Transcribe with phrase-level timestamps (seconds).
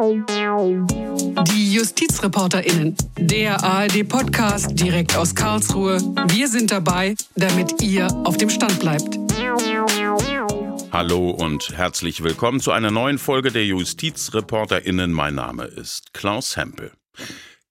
[0.00, 5.98] Die JustizreporterInnen, der ARD-Podcast direkt aus Karlsruhe.
[6.28, 9.18] Wir sind dabei, damit ihr auf dem Stand bleibt.
[10.90, 15.12] Hallo und herzlich willkommen zu einer neuen Folge der JustizreporterInnen.
[15.12, 16.92] Mein Name ist Klaus Hempel.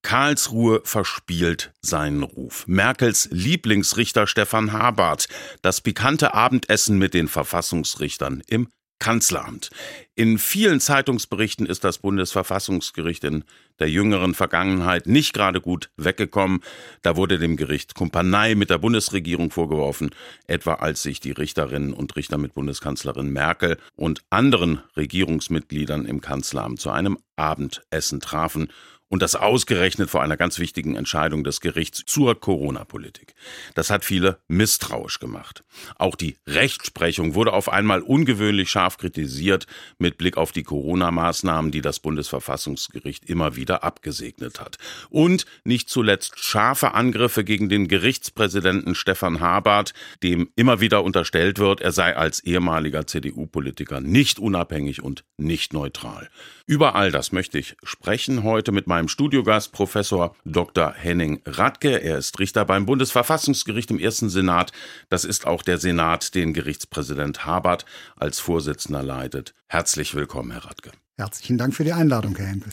[0.04, 2.66] Karlsruhe verspielt seinen Ruf.
[2.68, 5.30] Merkels Lieblingsrichter Stefan Habart,
[5.64, 8.70] das pikante Abendessen mit den Verfassungsrichtern im
[9.00, 9.70] Kanzleramt.
[10.16, 13.46] In vielen Zeitungsberichten ist das Bundesverfassungsgericht in
[13.80, 16.60] der jüngeren Vergangenheit nicht gerade gut weggekommen.
[17.02, 20.12] Da wurde dem Gericht Kumpanei mit der Bundesregierung vorgeworfen,
[20.48, 26.82] etwa als sich die Richterinnen und Richter mit Bundeskanzlerin Merkel und anderen Regierungsmitgliedern im Kanzleramt
[26.82, 28.68] zu einem Abendessen trafen
[29.10, 33.34] und das ausgerechnet vor einer ganz wichtigen Entscheidung des Gerichts zur Corona-Politik.
[33.74, 35.64] Das hat viele misstrauisch gemacht.
[35.98, 39.66] Auch die Rechtsprechung wurde auf einmal ungewöhnlich scharf kritisiert
[39.98, 44.78] mit Blick auf die Corona-Maßnahmen, die das Bundesverfassungsgericht immer wieder abgesegnet hat.
[45.10, 51.82] Und nicht zuletzt scharfe Angriffe gegen den Gerichtspräsidenten Stefan Habart, dem immer wieder unterstellt wird,
[51.82, 56.30] er sei als ehemaliger CDU-Politiker nicht unabhängig und nicht neutral.
[56.68, 60.94] Über all das möchte ich sprechen heute mit meinem meinem Studiogast Professor Dr.
[60.94, 62.02] Henning Radke.
[62.04, 64.74] Er ist Richter beim Bundesverfassungsgericht im ersten Senat.
[65.08, 67.86] Das ist auch der Senat, den Gerichtspräsident Habert
[68.18, 69.54] als Vorsitzender leitet.
[69.68, 70.92] Herzlich willkommen, Herr Radke.
[71.18, 72.72] Herzlichen Dank für die Einladung, Herr Hempel.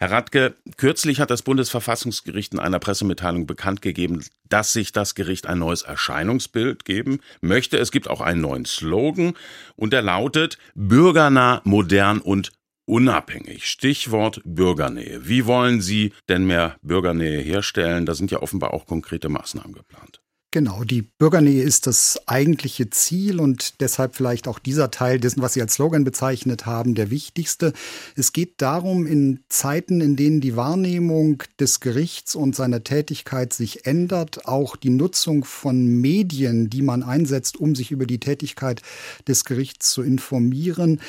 [0.00, 5.46] Herr Radke, kürzlich hat das Bundesverfassungsgericht in einer Pressemitteilung bekannt gegeben, dass sich das Gericht
[5.46, 7.76] ein neues Erscheinungsbild geben möchte.
[7.76, 9.34] Es gibt auch einen neuen Slogan
[9.76, 12.50] und der lautet bürgernah, modern und
[12.88, 13.66] unabhängig.
[13.66, 15.28] Stichwort Bürgernähe.
[15.28, 18.06] Wie wollen Sie denn mehr Bürgernähe herstellen?
[18.06, 20.20] Da sind ja offenbar auch konkrete Maßnahmen geplant.
[20.50, 25.52] Genau, die Bürgernähe ist das eigentliche Ziel und deshalb vielleicht auch dieser Teil dessen, was
[25.52, 27.74] Sie als Slogan bezeichnet haben, der wichtigste.
[28.16, 33.84] Es geht darum, in Zeiten, in denen die Wahrnehmung des Gerichts und seiner Tätigkeit sich
[33.84, 38.80] ändert, auch die Nutzung von Medien, die man einsetzt, um sich über die Tätigkeit
[39.26, 41.02] des Gerichts zu informieren,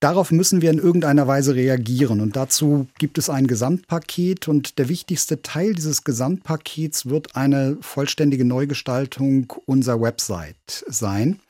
[0.00, 2.20] Darauf müssen wir in irgendeiner Weise reagieren.
[2.20, 4.46] Und dazu gibt es ein Gesamtpaket.
[4.46, 11.40] Und der wichtigste Teil dieses Gesamtpakets wird eine vollständige Neugestaltung unserer Website sein.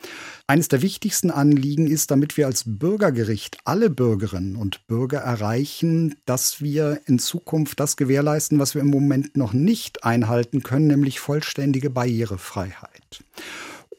[0.46, 6.62] Eines der wichtigsten Anliegen ist, damit wir als Bürgergericht alle Bürgerinnen und Bürger erreichen, dass
[6.62, 11.90] wir in Zukunft das gewährleisten, was wir im Moment noch nicht einhalten können, nämlich vollständige
[11.90, 13.24] Barrierefreiheit.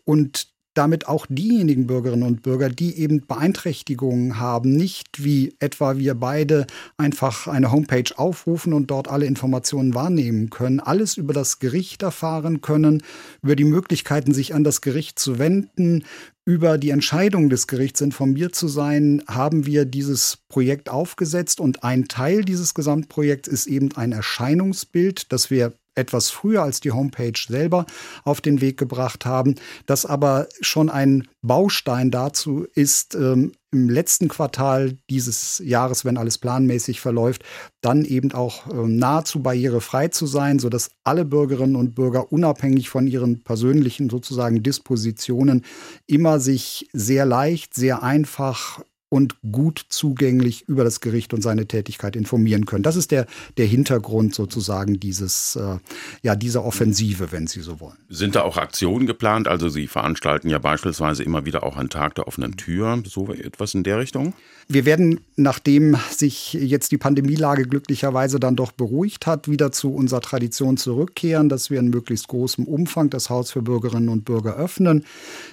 [0.06, 6.16] Und damit auch diejenigen Bürgerinnen und Bürger, die eben Beeinträchtigungen haben, nicht wie etwa wir
[6.16, 6.68] beide
[6.98, 12.62] einfach eine Homepage aufrufen und dort alle Informationen wahrnehmen können, alles über das Gericht erfahren
[12.62, 13.02] können,
[13.42, 16.04] über die Möglichkeiten, sich an das Gericht zu wenden,
[16.46, 21.60] über die Entscheidung des Gerichts informiert zu sein, haben wir dieses Projekt aufgesetzt.
[21.60, 26.92] Und ein Teil dieses Gesamtprojekts ist eben ein Erscheinungsbild, das wir etwas früher als die
[26.92, 27.86] Homepage selber
[28.24, 34.28] auf den Weg gebracht haben, das aber schon ein Baustein dazu ist, ähm, im letzten
[34.30, 37.44] Quartal dieses Jahres, wenn alles planmäßig verläuft,
[37.82, 43.08] dann eben auch äh, nahezu barrierefrei zu sein, sodass alle Bürgerinnen und Bürger unabhängig von
[43.08, 45.66] ihren persönlichen sozusagen Dispositionen
[46.06, 52.16] immer sich sehr leicht, sehr einfach und gut zugänglich über das Gericht und seine Tätigkeit
[52.16, 52.84] informieren können.
[52.84, 53.26] Das ist der,
[53.56, 55.78] der Hintergrund sozusagen dieses, äh,
[56.24, 57.98] ja, dieser Offensive, wenn Sie so wollen.
[58.10, 59.48] Sind da auch Aktionen geplant?
[59.48, 63.74] Also Sie veranstalten ja beispielsweise immer wieder auch einen Tag der offenen Tür, so etwas
[63.74, 64.34] in der Richtung?
[64.70, 70.20] Wir werden, nachdem sich jetzt die Pandemielage glücklicherweise dann doch beruhigt hat, wieder zu unserer
[70.20, 75.06] Tradition zurückkehren, dass wir in möglichst großem Umfang das Haus für Bürgerinnen und Bürger öffnen.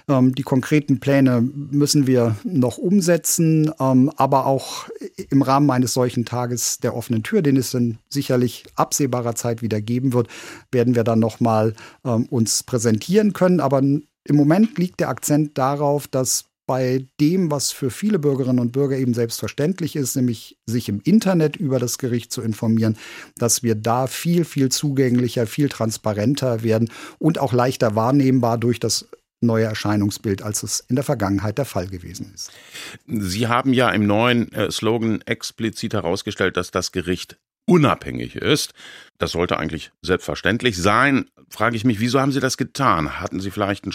[0.08, 4.88] Ähm, die konkreten Pläne müssen wir noch umsetzen ähm, aber auch
[5.30, 9.80] im Rahmen eines solchen Tages der offenen Tür, den es in sicherlich absehbarer Zeit wieder
[9.80, 10.28] geben wird,
[10.72, 11.74] werden wir dann nochmal
[12.04, 13.60] ähm, uns präsentieren können.
[13.60, 18.72] Aber im Moment liegt der Akzent darauf, dass bei dem, was für viele Bürgerinnen und
[18.72, 22.97] Bürger eben selbstverständlich ist, nämlich sich im Internet über das Gericht zu informieren,
[23.36, 29.09] dass wir da viel, viel zugänglicher, viel transparenter werden und auch leichter wahrnehmbar durch das
[29.41, 32.50] neue Erscheinungsbild, als es in der Vergangenheit der Fall gewesen ist.
[33.06, 37.36] Sie haben ja im neuen äh, Slogan explizit herausgestellt, dass das Gericht
[37.66, 38.72] unabhängig ist.
[39.18, 41.30] Das sollte eigentlich selbstverständlich sein.
[41.48, 43.21] Frage ich mich, wieso haben Sie das getan?
[43.21, 43.92] Hatten Sie vielleicht ein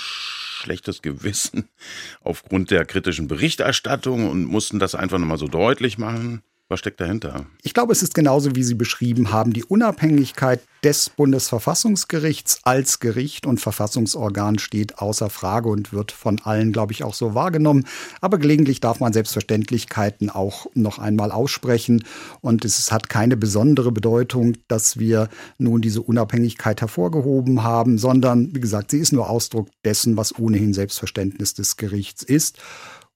[0.59, 1.69] schlechtes Gewissen
[2.21, 6.43] aufgrund der kritischen Berichterstattung und mussten das einfach nochmal so deutlich machen?
[6.71, 7.47] Was steckt dahinter?
[7.63, 13.47] Ich glaube, es ist genauso, wie Sie beschrieben haben, die Unabhängigkeit des Bundesverfassungsgerichts als Gericht
[13.47, 17.85] und Verfassungsorgan steht außer Frage und wird von allen, glaube ich, auch so wahrgenommen.
[18.21, 22.05] Aber gelegentlich darf man Selbstverständlichkeiten auch noch einmal aussprechen.
[22.39, 25.27] Und es hat keine besondere Bedeutung, dass wir
[25.57, 30.75] nun diese Unabhängigkeit hervorgehoben haben, sondern, wie gesagt, sie ist nur Ausdruck dessen, was ohnehin
[30.75, 32.59] Selbstverständnis des Gerichts ist.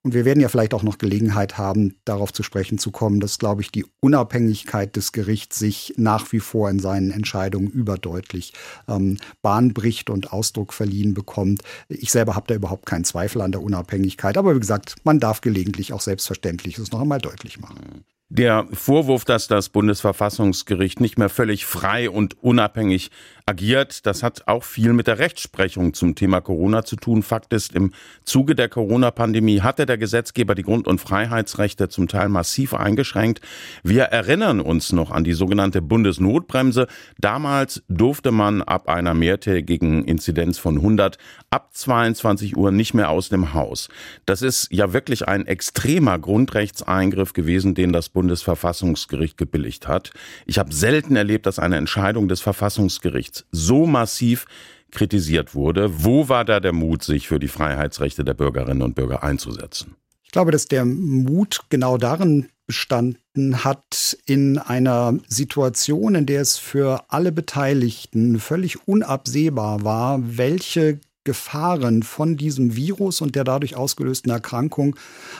[0.06, 3.40] Und wir werden ja vielleicht auch noch Gelegenheit haben, darauf zu sprechen zu kommen, dass,
[3.40, 8.52] glaube ich, die Unabhängigkeit des Gerichts sich nach wie vor in seinen Entscheidungen überdeutlich
[8.90, 11.62] ähm, Bahn bricht und Ausdruck verliehen bekommt.
[11.88, 14.38] Ich selber habe da überhaupt keinen Zweifel an der Unabhängigkeit.
[14.38, 18.04] Aber wie gesagt, man darf gelegentlich auch Selbstverständliches noch einmal deutlich machen.
[18.28, 23.12] Der Vorwurf, dass das Bundesverfassungsgericht nicht mehr völlig frei und unabhängig
[23.45, 27.24] agiert, das hat auch viel mit der Rechtsprechung zum Thema Corona zu tun.
[27.24, 27.92] Fakt ist, im
[28.24, 33.42] Zuge der Corona-Pandemie hatte der Gesetzgeber die Grund- und Freiheitsrechte zum Teil massiv eingeschränkt.
[33.84, 36.88] Wir erinnern uns noch an die sogenannte Bundesnotbremse.
[37.19, 41.18] Damals durfte man ab einer mehrtägigen Inzidenz von 100
[41.50, 43.90] ab 22 Uhr nicht mehr aus dem Haus.
[44.25, 50.12] Das ist ja wirklich ein extremer Grundrechtseingriff gewesen, den das Bundesverfassungsgericht gebilligt hat.
[50.45, 54.45] Ich habe selten erlebt, dass eine Entscheidung des Verfassungsgerichts so massiv
[54.91, 56.03] kritisiert wurde.
[56.03, 59.95] Wo war da der Mut, sich für die Freiheitsrechte der Bürgerinnen und Bürger einzusetzen?
[60.24, 66.57] Ich glaube, dass der Mut genau darin bestanden hat, in einer Situation, in der es
[66.57, 74.31] für alle Beteiligten völlig unabsehbar war, welche Gefahren von diesem Virus und der dadurch ausgelösten
[74.31, 74.95] Erkrankung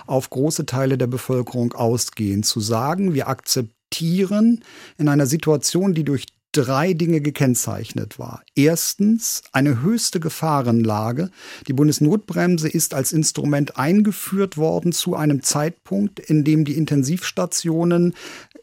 [0.06, 2.44] auf große Teile der Bevölkerung ausgehen.
[2.44, 4.64] Zu sagen, wir akzeptieren
[4.98, 8.42] in einer Situation, die durch drei Dinge gekennzeichnet war.
[8.56, 11.30] Erstens eine höchste Gefahrenlage.
[11.68, 18.14] Die Bundesnotbremse ist als Instrument eingeführt worden zu einem Zeitpunkt, in dem die Intensivstationen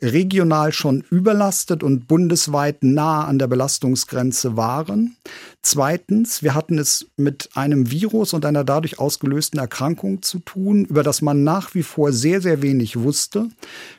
[0.02, 5.16] regional schon überlastet und bundesweit nah an der Belastungsgrenze waren.
[5.62, 11.02] Zweitens, wir hatten es mit einem Virus und einer dadurch ausgelösten Erkrankung zu tun, über
[11.02, 13.50] das man nach wie vor sehr, sehr wenig wusste.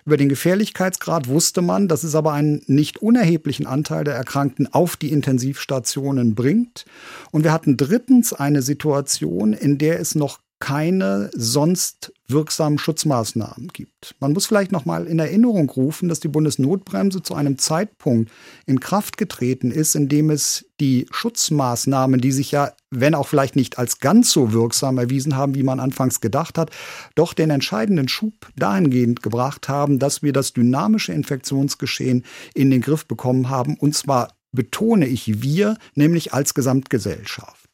[0.05, 4.95] Über den Gefährlichkeitsgrad wusste man, dass es aber einen nicht unerheblichen Anteil der Erkrankten auf
[4.95, 6.85] die Intensivstationen bringt.
[7.31, 14.15] Und wir hatten drittens eine Situation, in der es noch keine sonst wirksamen Schutzmaßnahmen gibt.
[14.21, 18.31] Man muss vielleicht noch mal in Erinnerung rufen, dass die Bundesnotbremse zu einem Zeitpunkt
[18.65, 23.57] in Kraft getreten ist, in dem es die Schutzmaßnahmen, die sich ja, wenn auch vielleicht
[23.57, 26.69] nicht als ganz so wirksam erwiesen haben, wie man anfangs gedacht hat,
[27.15, 32.23] doch den entscheidenden Schub dahingehend gebracht haben, dass wir das dynamische Infektionsgeschehen
[32.53, 37.67] in den Griff bekommen haben, und zwar betone ich wir, nämlich als Gesamtgesellschaft.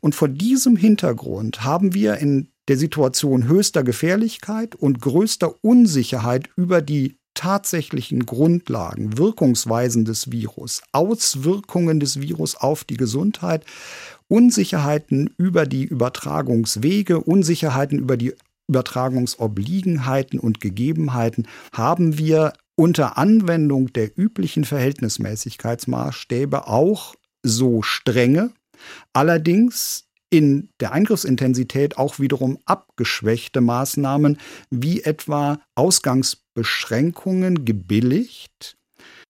[0.00, 6.82] Und vor diesem Hintergrund haben wir in der Situation höchster Gefährlichkeit und größter Unsicherheit über
[6.82, 13.64] die tatsächlichen Grundlagen, Wirkungsweisen des Virus, Auswirkungen des Virus auf die Gesundheit,
[14.26, 18.34] Unsicherheiten über die Übertragungswege, Unsicherheiten über die
[18.68, 28.50] Übertragungsobliegenheiten und Gegebenheiten haben wir unter Anwendung der üblichen Verhältnismäßigkeitsmaßstäbe auch so strenge
[29.12, 34.38] Allerdings in der Eingriffsintensität auch wiederum abgeschwächte Maßnahmen
[34.70, 38.76] wie etwa Ausgangsbeschränkungen gebilligt.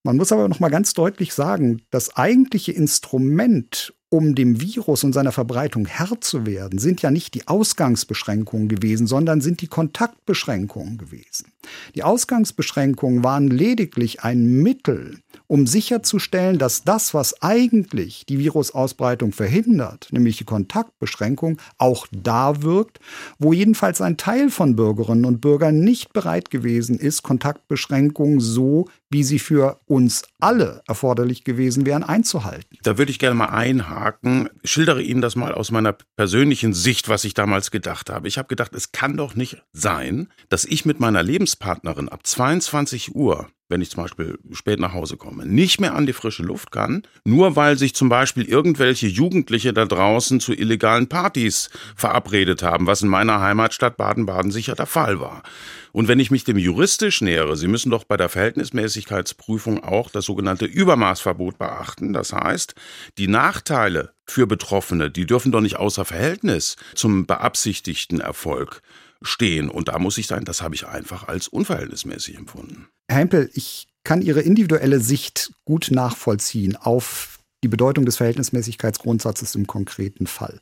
[0.03, 5.13] Man muss aber noch mal ganz deutlich sagen, das eigentliche Instrument, um dem Virus und
[5.13, 10.97] seiner Verbreitung Herr zu werden, sind ja nicht die Ausgangsbeschränkungen gewesen, sondern sind die Kontaktbeschränkungen
[10.97, 11.51] gewesen.
[11.95, 20.07] Die Ausgangsbeschränkungen waren lediglich ein Mittel, um sicherzustellen, dass das, was eigentlich die Virusausbreitung verhindert,
[20.11, 22.99] nämlich die Kontaktbeschränkung, auch da wirkt,
[23.39, 29.23] wo jedenfalls ein Teil von Bürgerinnen und Bürgern nicht bereit gewesen ist, Kontaktbeschränkungen so, wie
[29.23, 32.77] sie für uns alle erforderlich gewesen wären, einzuhalten.
[32.83, 34.49] Da würde ich gerne mal einhaken.
[34.61, 38.27] Ich schildere Ihnen das mal aus meiner persönlichen Sicht, was ich damals gedacht habe.
[38.27, 41.23] Ich habe gedacht, es kann doch nicht sein, dass ich mit meiner
[41.59, 46.07] Lebenspartnerin ab 22 Uhr wenn ich zum Beispiel spät nach Hause komme, nicht mehr an
[46.07, 51.07] die frische Luft kann, nur weil sich zum Beispiel irgendwelche Jugendliche da draußen zu illegalen
[51.07, 55.43] Partys verabredet haben, was in meiner Heimatstadt Baden-Baden sicher der Fall war.
[55.91, 60.25] Und wenn ich mich dem juristisch nähere, Sie müssen doch bei der Verhältnismäßigkeitsprüfung auch das
[60.25, 62.13] sogenannte Übermaßverbot beachten.
[62.13, 62.73] Das heißt,
[63.17, 68.81] die Nachteile für Betroffene, die dürfen doch nicht außer Verhältnis zum beabsichtigten Erfolg
[69.21, 69.69] stehen.
[69.69, 72.87] Und da muss ich sagen, das habe ich einfach als unverhältnismäßig empfunden.
[73.09, 79.67] Herr Hempel, ich kann Ihre individuelle Sicht gut nachvollziehen auf die Bedeutung des Verhältnismäßigkeitsgrundsatzes im
[79.67, 80.61] konkreten Fall.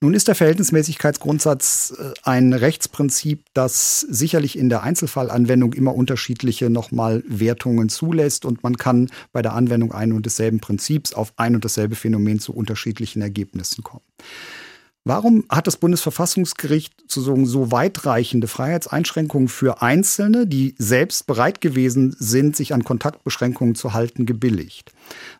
[0.00, 7.22] Nun ist der Verhältnismäßigkeitsgrundsatz äh, ein Rechtsprinzip, das sicherlich in der Einzelfallanwendung immer unterschiedliche nochmal
[7.26, 11.64] Wertungen zulässt und man kann bei der Anwendung ein und desselben Prinzips auf ein und
[11.64, 14.04] dasselbe Phänomen zu unterschiedlichen Ergebnissen kommen.
[15.04, 22.54] Warum hat das Bundesverfassungsgericht sozusagen so weitreichende Freiheitseinschränkungen für Einzelne, die selbst bereit gewesen sind,
[22.54, 24.92] sich an Kontaktbeschränkungen zu halten, gebilligt?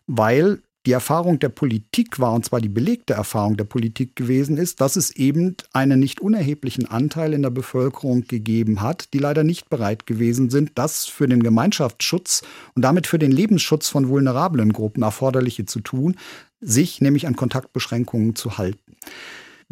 [0.07, 4.81] Weil die Erfahrung der Politik war, und zwar die belegte Erfahrung der Politik gewesen ist,
[4.81, 9.69] dass es eben einen nicht unerheblichen Anteil in der Bevölkerung gegeben hat, die leider nicht
[9.69, 12.41] bereit gewesen sind, das für den Gemeinschaftsschutz
[12.73, 16.15] und damit für den Lebensschutz von vulnerablen Gruppen erforderliche zu tun,
[16.61, 18.97] sich nämlich an Kontaktbeschränkungen zu halten.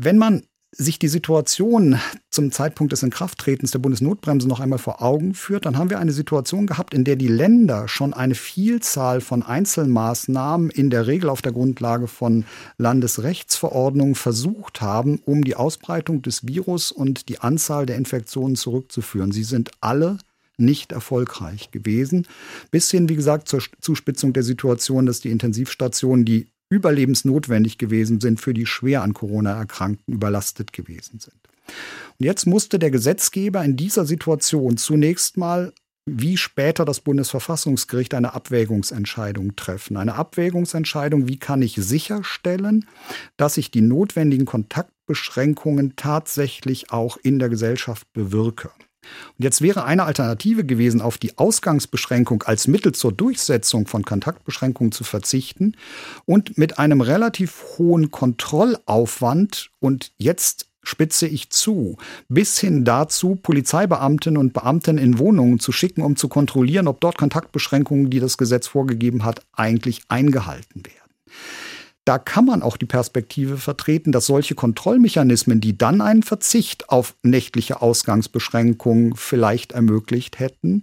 [0.01, 1.99] Wenn man sich die Situation
[2.31, 6.13] zum Zeitpunkt des Inkrafttretens der Bundesnotbremse noch einmal vor Augen führt, dann haben wir eine
[6.13, 11.41] Situation gehabt, in der die Länder schon eine Vielzahl von Einzelmaßnahmen in der Regel auf
[11.41, 12.45] der Grundlage von
[12.77, 19.33] Landesrechtsverordnungen versucht haben, um die Ausbreitung des Virus und die Anzahl der Infektionen zurückzuführen.
[19.33, 20.19] Sie sind alle
[20.55, 22.25] nicht erfolgreich gewesen.
[22.71, 28.39] Bis hin, wie gesagt, zur Zuspitzung der Situation, dass die Intensivstationen, die überlebensnotwendig gewesen sind,
[28.39, 31.35] für die schwer an Corona Erkrankten überlastet gewesen sind.
[32.19, 35.73] Und jetzt musste der Gesetzgeber in dieser Situation zunächst mal
[36.17, 39.97] wie später das Bundesverfassungsgericht eine Abwägungsentscheidung treffen.
[39.97, 42.85] Eine Abwägungsentscheidung, wie kann ich sicherstellen,
[43.37, 48.71] dass ich die notwendigen Kontaktbeschränkungen tatsächlich auch in der Gesellschaft bewirke.
[49.37, 54.91] Und jetzt wäre eine Alternative gewesen, auf die Ausgangsbeschränkung als Mittel zur Durchsetzung von Kontaktbeschränkungen
[54.91, 55.75] zu verzichten
[56.25, 61.97] und mit einem relativ hohen Kontrollaufwand und jetzt spitze ich zu,
[62.29, 67.17] bis hin dazu, Polizeibeamtinnen und Beamten in Wohnungen zu schicken, um zu kontrollieren, ob dort
[67.17, 70.99] Kontaktbeschränkungen, die das Gesetz vorgegeben hat, eigentlich eingehalten werden
[72.09, 77.13] da kann man auch die Perspektive vertreten, dass solche Kontrollmechanismen, die dann einen Verzicht auf
[77.21, 80.81] nächtliche Ausgangsbeschränkungen vielleicht ermöglicht hätten,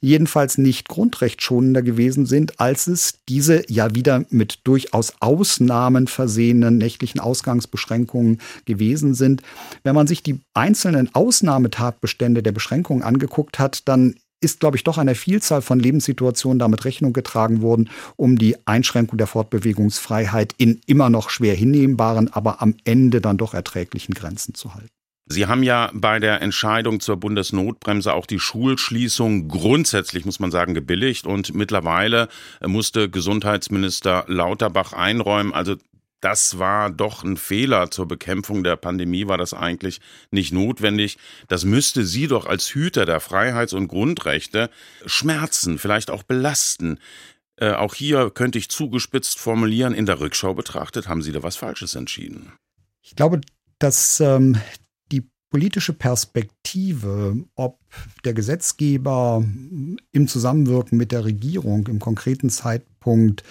[0.00, 7.20] jedenfalls nicht grundrechtsschonender gewesen sind, als es diese ja wieder mit durchaus Ausnahmen versehenen nächtlichen
[7.20, 9.42] Ausgangsbeschränkungen gewesen sind.
[9.84, 14.98] Wenn man sich die einzelnen Ausnahmetatbestände der Beschränkungen angeguckt hat, dann ist, glaube ich, doch
[14.98, 21.10] einer Vielzahl von Lebenssituationen damit Rechnung getragen worden, um die Einschränkung der Fortbewegungsfreiheit in immer
[21.10, 24.88] noch schwer hinnehmbaren, aber am Ende dann doch erträglichen Grenzen zu halten.
[25.26, 30.74] Sie haben ja bei der Entscheidung zur Bundesnotbremse auch die Schulschließung grundsätzlich, muss man sagen,
[30.74, 32.28] gebilligt und mittlerweile
[32.64, 35.76] musste Gesundheitsminister Lauterbach einräumen, also
[36.24, 40.00] das war doch ein Fehler zur Bekämpfung der Pandemie, war das eigentlich
[40.30, 41.18] nicht notwendig.
[41.48, 44.70] Das müsste Sie doch als Hüter der Freiheits- und Grundrechte
[45.04, 46.98] schmerzen, vielleicht auch belasten.
[47.56, 51.56] Äh, auch hier könnte ich zugespitzt formulieren, in der Rückschau betrachtet, haben Sie da was
[51.56, 52.52] Falsches entschieden.
[53.02, 53.42] Ich glaube,
[53.78, 54.56] dass ähm,
[55.54, 57.78] politische Perspektive, ob
[58.24, 59.44] der Gesetzgeber
[60.10, 63.44] im Zusammenwirken mit der Regierung im konkreten Zeitpunkt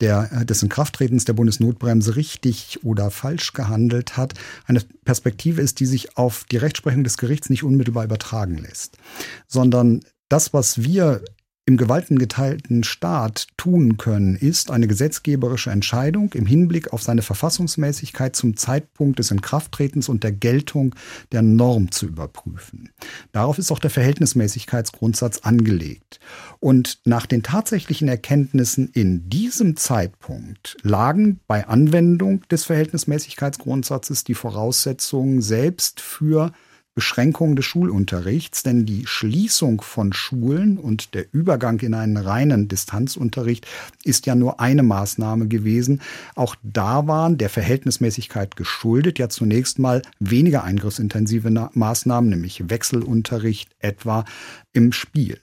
[0.00, 4.34] der, des Inkrafttretens der Bundesnotbremse richtig oder falsch gehandelt hat,
[4.66, 8.98] eine Perspektive ist, die sich auf die Rechtsprechung des Gerichts nicht unmittelbar übertragen lässt,
[9.46, 11.22] sondern das, was wir
[11.68, 18.56] im gewaltengeteilten Staat tun können, ist eine gesetzgeberische Entscheidung im Hinblick auf seine Verfassungsmäßigkeit zum
[18.56, 20.94] Zeitpunkt des Inkrafttretens und der Geltung
[21.32, 22.90] der Norm zu überprüfen.
[23.32, 26.20] Darauf ist auch der Verhältnismäßigkeitsgrundsatz angelegt.
[26.60, 35.42] Und nach den tatsächlichen Erkenntnissen in diesem Zeitpunkt lagen bei Anwendung des Verhältnismäßigkeitsgrundsatzes die Voraussetzungen
[35.42, 36.52] selbst für
[36.96, 43.66] Beschränkung des Schulunterrichts, denn die Schließung von Schulen und der Übergang in einen reinen Distanzunterricht
[44.02, 46.00] ist ja nur eine Maßnahme gewesen.
[46.34, 54.24] Auch da waren der Verhältnismäßigkeit geschuldet ja zunächst mal weniger eingriffsintensive Maßnahmen, nämlich Wechselunterricht etwa
[54.72, 55.38] im Spiel.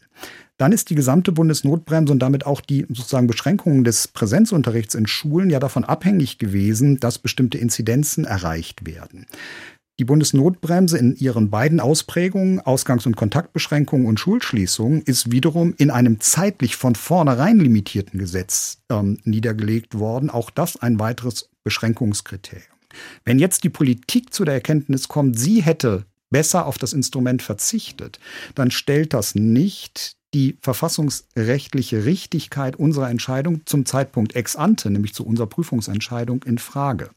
[0.58, 5.50] Dann ist die gesamte Bundesnotbremse und damit auch die sozusagen Beschränkungen des Präsenzunterrichts in Schulen
[5.50, 9.26] ja davon abhängig gewesen, dass bestimmte Inzidenzen erreicht werden.
[10.00, 16.20] Die Bundesnotbremse in ihren beiden Ausprägungen, Ausgangs- und Kontaktbeschränkungen und Schulschließungen, ist wiederum in einem
[16.20, 20.32] zeitlich von vornherein limitierten Gesetz ähm, niedergelegt worden.
[20.32, 22.66] Auch das ein weiteres Beschränkungskriterium.
[23.24, 28.20] Wenn jetzt die Politik zu der Erkenntnis kommt, sie hätte besser auf das Instrument verzichtet,
[28.56, 35.24] dann stellt das nicht die verfassungsrechtliche Richtigkeit unserer Entscheidung zum Zeitpunkt ex ante, nämlich zu
[35.24, 37.12] unserer Prüfungsentscheidung, in Frage.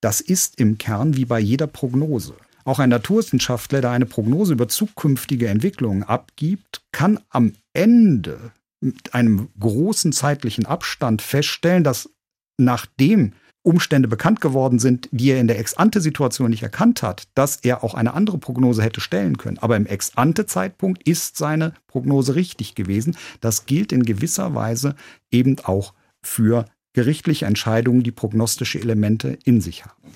[0.00, 2.34] Das ist im Kern wie bei jeder Prognose.
[2.64, 9.48] Auch ein Naturwissenschaftler, der eine Prognose über zukünftige Entwicklungen abgibt, kann am Ende mit einem
[9.58, 12.10] großen zeitlichen Abstand feststellen, dass
[12.58, 17.84] nachdem Umstände bekannt geworden sind, die er in der Ex-ante-Situation nicht erkannt hat, dass er
[17.84, 19.58] auch eine andere Prognose hätte stellen können.
[19.58, 23.16] Aber im Ex-ante-Zeitpunkt ist seine Prognose richtig gewesen.
[23.40, 24.94] Das gilt in gewisser Weise
[25.30, 25.92] eben auch
[26.22, 30.14] für gerichtliche Entscheidungen, die prognostische Elemente in sich haben.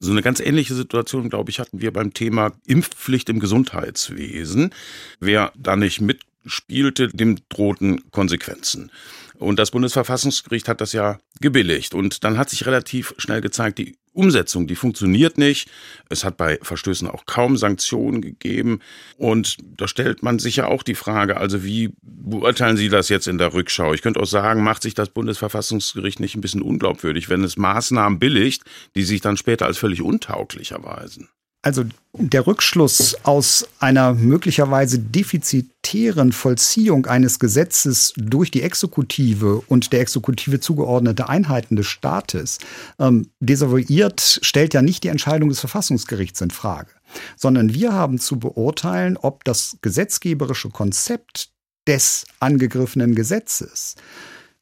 [0.00, 4.70] So eine ganz ähnliche Situation, glaube ich, hatten wir beim Thema Impfpflicht im Gesundheitswesen.
[5.18, 8.92] Wer da nicht mitspielte, dem drohten Konsequenzen.
[9.38, 11.94] Und das Bundesverfassungsgericht hat das ja gebilligt.
[11.94, 15.70] Und dann hat sich relativ schnell gezeigt, die Umsetzung, die funktioniert nicht.
[16.08, 18.80] Es hat bei Verstößen auch kaum Sanktionen gegeben.
[19.16, 23.28] Und da stellt man sich ja auch die Frage, also wie beurteilen Sie das jetzt
[23.28, 23.94] in der Rückschau?
[23.94, 28.18] Ich könnte auch sagen, macht sich das Bundesverfassungsgericht nicht ein bisschen unglaubwürdig, wenn es Maßnahmen
[28.18, 31.28] billigt, die sich dann später als völlig untauglich erweisen?
[31.62, 40.00] Also der Rückschluss aus einer möglicherweise defizitären Vollziehung eines Gesetzes durch die Exekutive und der
[40.00, 42.58] Exekutive zugeordnete Einheiten des Staates
[43.00, 46.90] ähm, desavouiert, stellt ja nicht die Entscheidung des Verfassungsgerichts in Frage,
[47.36, 51.50] sondern wir haben zu beurteilen, ob das gesetzgeberische Konzept
[51.88, 53.96] des angegriffenen Gesetzes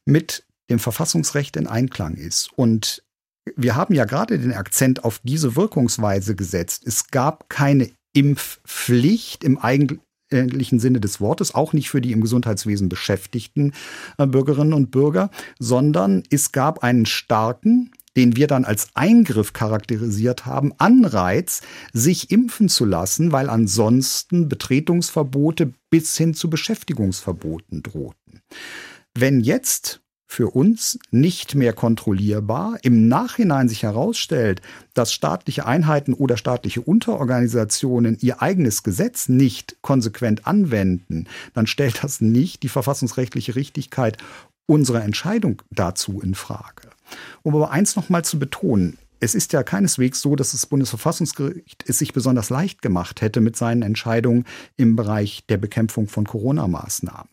[0.07, 2.51] mit dem Verfassungsrecht in Einklang ist.
[2.57, 3.03] Und
[3.55, 6.83] wir haben ja gerade den Akzent auf diese Wirkungsweise gesetzt.
[6.87, 12.89] Es gab keine Impfpflicht im eigentlichen Sinne des Wortes, auch nicht für die im Gesundheitswesen
[12.89, 13.73] beschäftigten
[14.19, 20.47] äh, Bürgerinnen und Bürger, sondern es gab einen starken, den wir dann als Eingriff charakterisiert
[20.47, 21.61] haben, Anreiz,
[21.93, 28.41] sich impfen zu lassen, weil ansonsten Betretungsverbote bis hin zu Beschäftigungsverboten drohten.
[29.15, 30.01] Wenn jetzt
[30.37, 34.61] für uns nicht mehr kontrollierbar, im Nachhinein sich herausstellt,
[34.93, 42.21] dass staatliche Einheiten oder staatliche Unterorganisationen ihr eigenes Gesetz nicht konsequent anwenden, dann stellt das
[42.21, 44.19] nicht die verfassungsrechtliche Richtigkeit
[44.67, 46.91] unserer Entscheidung dazu in Frage.
[47.43, 51.99] Um aber eins nochmal zu betonen, es ist ja keineswegs so, dass das Bundesverfassungsgericht es
[51.99, 54.45] sich besonders leicht gemacht hätte mit seinen Entscheidungen
[54.77, 57.31] im Bereich der Bekämpfung von Corona-Maßnahmen.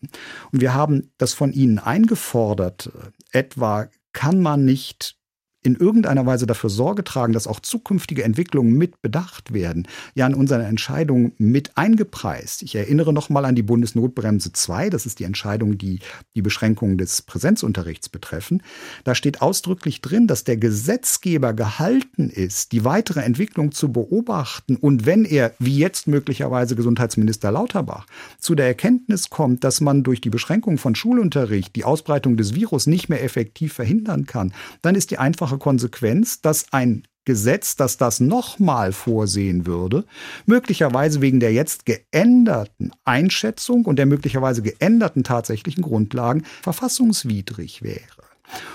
[0.52, 2.90] Und wir haben das von Ihnen eingefordert,
[3.32, 5.16] etwa kann man nicht
[5.64, 10.34] in irgendeiner Weise dafür Sorge tragen, dass auch zukünftige Entwicklungen mit bedacht werden, ja in
[10.34, 12.62] unsere Entscheidungen mit eingepreist.
[12.62, 16.00] Ich erinnere nochmal an die Bundesnotbremse 2, das ist die Entscheidung, die
[16.34, 18.62] die Beschränkung des Präsenzunterrichts betreffen.
[19.04, 25.06] Da steht ausdrücklich drin, dass der Gesetzgeber gehalten ist, die weitere Entwicklung zu beobachten und
[25.06, 28.06] wenn er, wie jetzt möglicherweise Gesundheitsminister Lauterbach,
[28.38, 32.86] zu der Erkenntnis kommt, dass man durch die Beschränkung von Schulunterricht die Ausbreitung des Virus
[32.86, 37.96] nicht mehr effektiv verhindern kann, dann ist die einfache einfache Konsequenz, dass ein Gesetz, das
[37.96, 40.04] das nochmal vorsehen würde,
[40.44, 48.02] möglicherweise wegen der jetzt geänderten Einschätzung und der möglicherweise geänderten tatsächlichen Grundlagen verfassungswidrig wäre.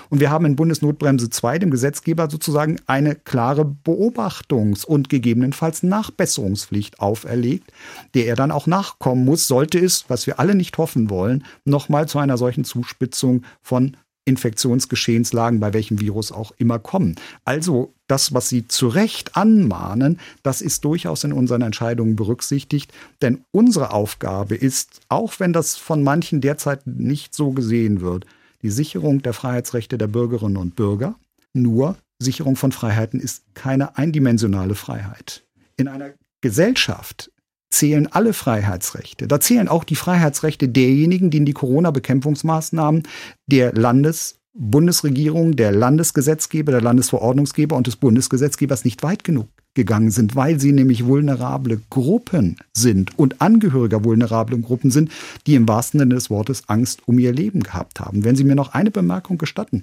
[0.08, 6.98] Und wir haben in Bundesnotbremse 2 dem Gesetzgeber sozusagen eine klare Beobachtungs- und gegebenenfalls Nachbesserungspflicht
[6.98, 7.70] auferlegt,
[8.14, 12.08] der er dann auch nachkommen muss, sollte es, was wir alle nicht hoffen wollen, nochmal
[12.08, 17.16] zu einer solchen Zuspitzung von Infektionsgeschehenslagen, bei welchem Virus auch immer kommen.
[17.44, 22.92] Also das, was Sie zu Recht anmahnen, das ist durchaus in unseren Entscheidungen berücksichtigt.
[23.22, 28.26] Denn unsere Aufgabe ist, auch wenn das von manchen derzeit nicht so gesehen wird,
[28.62, 31.14] die Sicherung der Freiheitsrechte der Bürgerinnen und Bürger.
[31.54, 35.44] Nur Sicherung von Freiheiten ist keine eindimensionale Freiheit.
[35.76, 37.32] In einer Gesellschaft
[37.70, 39.28] zählen alle Freiheitsrechte.
[39.28, 43.04] Da zählen auch die Freiheitsrechte derjenigen, die in die Corona-Bekämpfungsmaßnahmen
[43.46, 50.34] der Landes- Bundesregierung, der Landesgesetzgeber, der Landesverordnungsgeber und des Bundesgesetzgebers nicht weit genug gegangen sind,
[50.34, 55.12] weil sie nämlich vulnerable Gruppen sind und Angehöriger vulnerablen Gruppen sind,
[55.46, 58.24] die im wahrsten Sinne des Wortes Angst um ihr Leben gehabt haben.
[58.24, 59.82] Wenn Sie mir noch eine Bemerkung gestatten.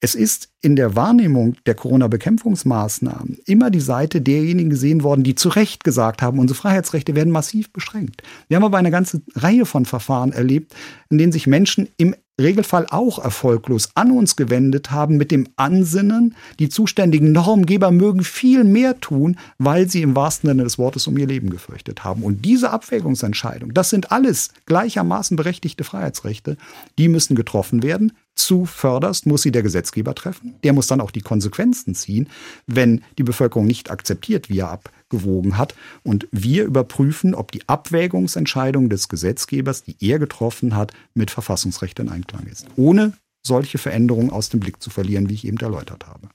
[0.00, 5.48] Es ist in der Wahrnehmung der Corona-Bekämpfungsmaßnahmen immer die Seite derjenigen gesehen worden, die zu
[5.48, 8.22] Recht gesagt haben, unsere Freiheitsrechte werden massiv beschränkt.
[8.48, 10.74] Wir haben aber eine ganze Reihe von Verfahren erlebt,
[11.08, 16.34] in denen sich Menschen im Regelfall auch erfolglos an uns gewendet haben mit dem Ansinnen,
[16.58, 21.16] die zuständigen Normgeber mögen viel mehr tun, weil sie im wahrsten Sinne des Wortes um
[21.16, 22.24] ihr Leben gefürchtet haben.
[22.24, 26.56] Und diese Abwägungsentscheidung, das sind alles gleichermaßen berechtigte Freiheitsrechte,
[26.98, 28.12] die müssen getroffen werden.
[28.34, 30.54] Zuvörderst muss sie der Gesetzgeber treffen.
[30.64, 32.28] Der muss dann auch die Konsequenzen ziehen,
[32.66, 35.74] wenn die Bevölkerung nicht akzeptiert, wie er ab abgewogen hat.
[36.02, 42.08] Und wir überprüfen, ob die Abwägungsentscheidung des Gesetzgebers, die er getroffen hat, mit Verfassungsrecht in
[42.08, 42.66] Einklang ist.
[42.76, 43.12] Ohne
[43.46, 46.28] solche Veränderungen aus dem Blick zu verlieren, wie ich eben erläutert habe.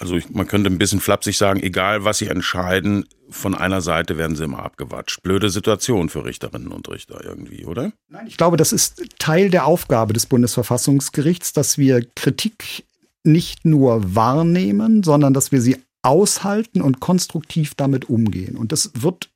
[0.00, 4.16] Also ich, man könnte ein bisschen flapsig sagen, egal was sie entscheiden, von einer Seite
[4.16, 5.22] werden sie immer abgewatscht.
[5.22, 7.92] Blöde Situation für Richterinnen und Richter irgendwie, oder?
[8.08, 12.84] Nein, ich glaube, das ist Teil der Aufgabe des Bundesverfassungsgerichts, dass wir Kritik
[13.24, 18.56] nicht nur wahrnehmen, sondern dass wir sie aushalten und konstruktiv damit umgehen.
[18.56, 19.30] Und das wird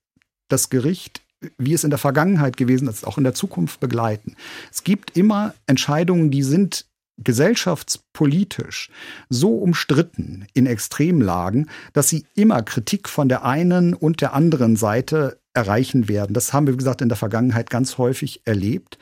[0.49, 1.21] das Gericht,
[1.59, 4.37] wie es in der Vergangenheit gewesen ist, auch in der Zukunft begleiten.
[4.71, 6.87] Es gibt immer Entscheidungen, die sind
[7.25, 8.91] gesellschaftspolitisch
[9.29, 15.39] so umstritten in Extremlagen, dass sie immer Kritik von der einen und der anderen Seite
[15.55, 16.35] erreichen werden.
[16.35, 18.99] Das haben wir, wie gesagt, in der Vergangenheit ganz häufig erlebt.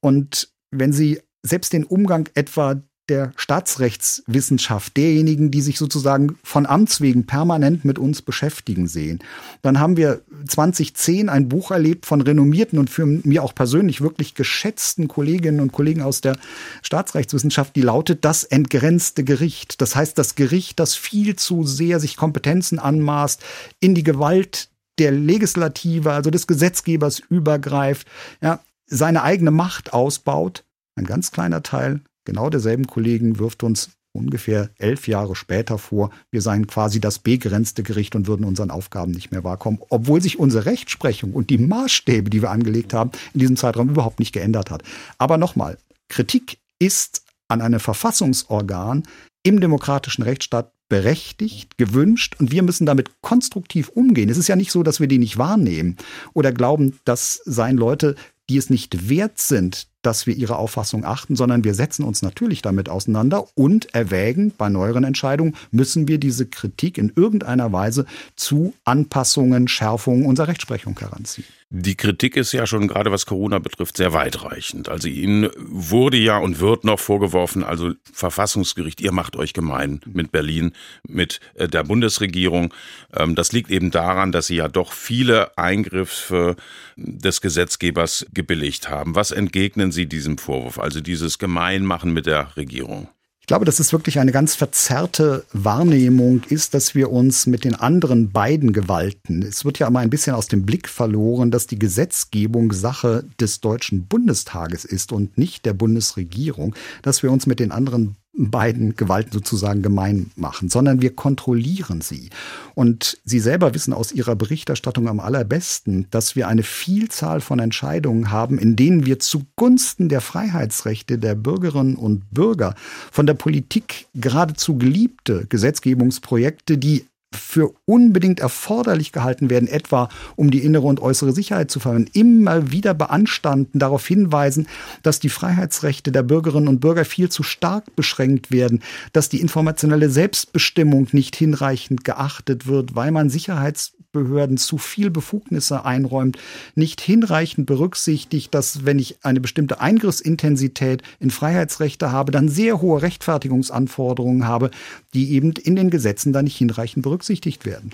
[0.00, 7.00] Und wenn Sie selbst den Umgang etwa der Staatsrechtswissenschaft, derjenigen, die sich sozusagen von Amts
[7.00, 9.20] wegen permanent mit uns beschäftigen sehen.
[9.62, 14.34] Dann haben wir 2010 ein Buch erlebt von renommierten und für mir auch persönlich wirklich
[14.34, 16.36] geschätzten Kolleginnen und Kollegen aus der
[16.82, 19.80] Staatsrechtswissenschaft, die lautet das entgrenzte Gericht.
[19.80, 23.42] Das heißt, das Gericht, das viel zu sehr sich Kompetenzen anmaßt,
[23.80, 28.08] in die Gewalt der Legislative, also des Gesetzgebers übergreift,
[28.42, 30.64] ja, seine eigene Macht ausbaut.
[30.96, 36.42] Ein ganz kleiner Teil genau derselben Kollegen wirft uns ungefähr elf Jahre später vor, wir
[36.42, 40.66] seien quasi das begrenzte Gericht und würden unseren Aufgaben nicht mehr wahrkommen, obwohl sich unsere
[40.66, 44.82] Rechtsprechung und die Maßstäbe, die wir angelegt haben, in diesem Zeitraum überhaupt nicht geändert hat.
[45.16, 49.04] Aber nochmal, Kritik ist an einem Verfassungsorgan
[49.42, 54.28] im demokratischen Rechtsstaat berechtigt, gewünscht und wir müssen damit konstruktiv umgehen.
[54.28, 55.96] Es ist ja nicht so, dass wir die nicht wahrnehmen
[56.34, 58.16] oder glauben, das seien Leute,
[58.50, 62.62] die es nicht wert sind, dass wir ihre Auffassung achten, sondern wir setzen uns natürlich
[62.62, 68.06] damit auseinander und erwägen, bei neueren Entscheidungen müssen wir diese Kritik in irgendeiner Weise
[68.36, 71.46] zu Anpassungen, Schärfungen unserer Rechtsprechung heranziehen.
[71.70, 74.88] Die Kritik ist ja schon gerade was Corona betrifft sehr weitreichend.
[74.88, 80.32] Also Ihnen wurde ja und wird noch vorgeworfen, also Verfassungsgericht, ihr macht euch gemein mit
[80.32, 80.72] Berlin,
[81.06, 82.72] mit äh, der Bundesregierung.
[83.14, 86.56] Ähm, das liegt eben daran, dass Sie ja doch viele Eingriffe
[86.96, 89.14] des Gesetzgebers gebilligt haben.
[89.14, 93.08] Was entgegnen Sie diesem Vorwurf, also dieses Gemeinmachen mit der Regierung?
[93.40, 97.74] Ich glaube, dass es wirklich eine ganz verzerrte Wahrnehmung ist, dass wir uns mit den
[97.74, 101.78] anderen beiden Gewalten, es wird ja immer ein bisschen aus dem Blick verloren, dass die
[101.78, 107.72] Gesetzgebung Sache des Deutschen Bundestages ist und nicht der Bundesregierung, dass wir uns mit den
[107.72, 112.30] anderen beiden Gewalten sozusagen gemein machen, sondern wir kontrollieren sie.
[112.74, 118.30] Und Sie selber wissen aus Ihrer Berichterstattung am allerbesten, dass wir eine Vielzahl von Entscheidungen
[118.30, 122.74] haben, in denen wir zugunsten der Freiheitsrechte der Bürgerinnen und Bürger
[123.10, 130.64] von der Politik geradezu geliebte Gesetzgebungsprojekte, die für unbedingt erforderlich gehalten werden, etwa um die
[130.64, 134.66] innere und äußere Sicherheit zu verwenden, immer wieder beanstanden, darauf hinweisen,
[135.02, 140.08] dass die Freiheitsrechte der Bürgerinnen und Bürger viel zu stark beschränkt werden, dass die informationelle
[140.08, 146.38] Selbstbestimmung nicht hinreichend geachtet wird, weil man Sicherheits Behörden zu viel Befugnisse einräumt,
[146.74, 153.02] nicht hinreichend berücksichtigt, dass wenn ich eine bestimmte Eingriffsintensität in Freiheitsrechte habe, dann sehr hohe
[153.02, 154.70] Rechtfertigungsanforderungen habe,
[155.12, 157.17] die eben in den Gesetzen dann nicht hinreichend berücksichtigt
[157.64, 157.90] werden.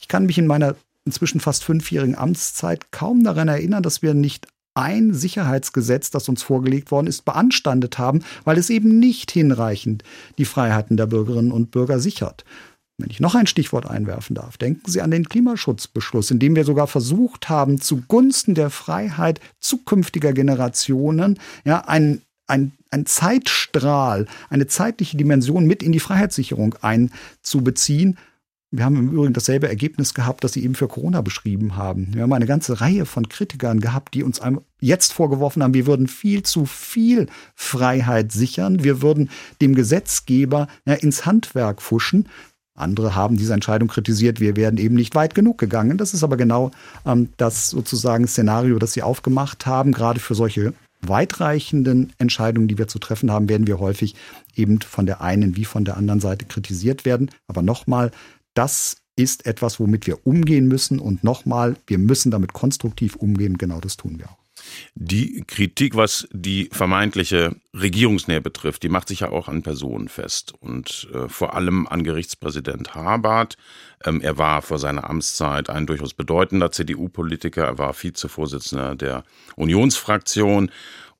[0.00, 4.46] Ich kann mich in meiner inzwischen fast fünfjährigen Amtszeit kaum daran erinnern, dass wir nicht
[4.74, 10.04] ein Sicherheitsgesetz, das uns vorgelegt worden ist, beanstandet haben, weil es eben nicht hinreichend
[10.36, 12.44] die Freiheiten der Bürgerinnen und Bürger sichert.
[12.98, 16.64] Wenn ich noch ein Stichwort einwerfen darf, denken Sie an den Klimaschutzbeschluss, in dem wir
[16.64, 25.16] sogar versucht haben, zugunsten der Freiheit zukünftiger Generationen ja, ein, ein, ein Zeitstrahl, eine zeitliche
[25.16, 28.18] Dimension mit in die Freiheitssicherung einzubeziehen.
[28.70, 32.12] Wir haben im Übrigen dasselbe Ergebnis gehabt, das Sie eben für Corona beschrieben haben.
[32.12, 34.42] Wir haben eine ganze Reihe von Kritikern gehabt, die uns
[34.80, 39.30] jetzt vorgeworfen haben, wir würden viel zu viel Freiheit sichern, wir würden
[39.62, 42.28] dem Gesetzgeber ja, ins Handwerk fuschen.
[42.74, 45.96] Andere haben diese Entscheidung kritisiert, wir werden eben nicht weit genug gegangen.
[45.96, 46.70] Das ist aber genau
[47.06, 49.92] ähm, das sozusagen Szenario, das Sie aufgemacht haben.
[49.92, 54.14] Gerade für solche weitreichenden Entscheidungen, die wir zu treffen haben, werden wir häufig
[54.54, 57.30] eben von der einen wie von der anderen Seite kritisiert werden.
[57.46, 58.10] Aber nochmal,
[58.58, 60.98] das ist etwas, womit wir umgehen müssen.
[60.98, 63.56] Und nochmal, wir müssen damit konstruktiv umgehen.
[63.56, 64.38] Genau das tun wir auch.
[64.96, 70.52] Die Kritik, was die vermeintliche Regierungsnähe betrifft, die macht sich ja auch an Personen fest
[70.58, 73.56] und äh, vor allem an Gerichtspräsident Habart.
[74.04, 79.22] Ähm, er war vor seiner Amtszeit ein durchaus bedeutender CDU-Politiker, er war Vizevorsitzender der
[79.54, 80.70] Unionsfraktion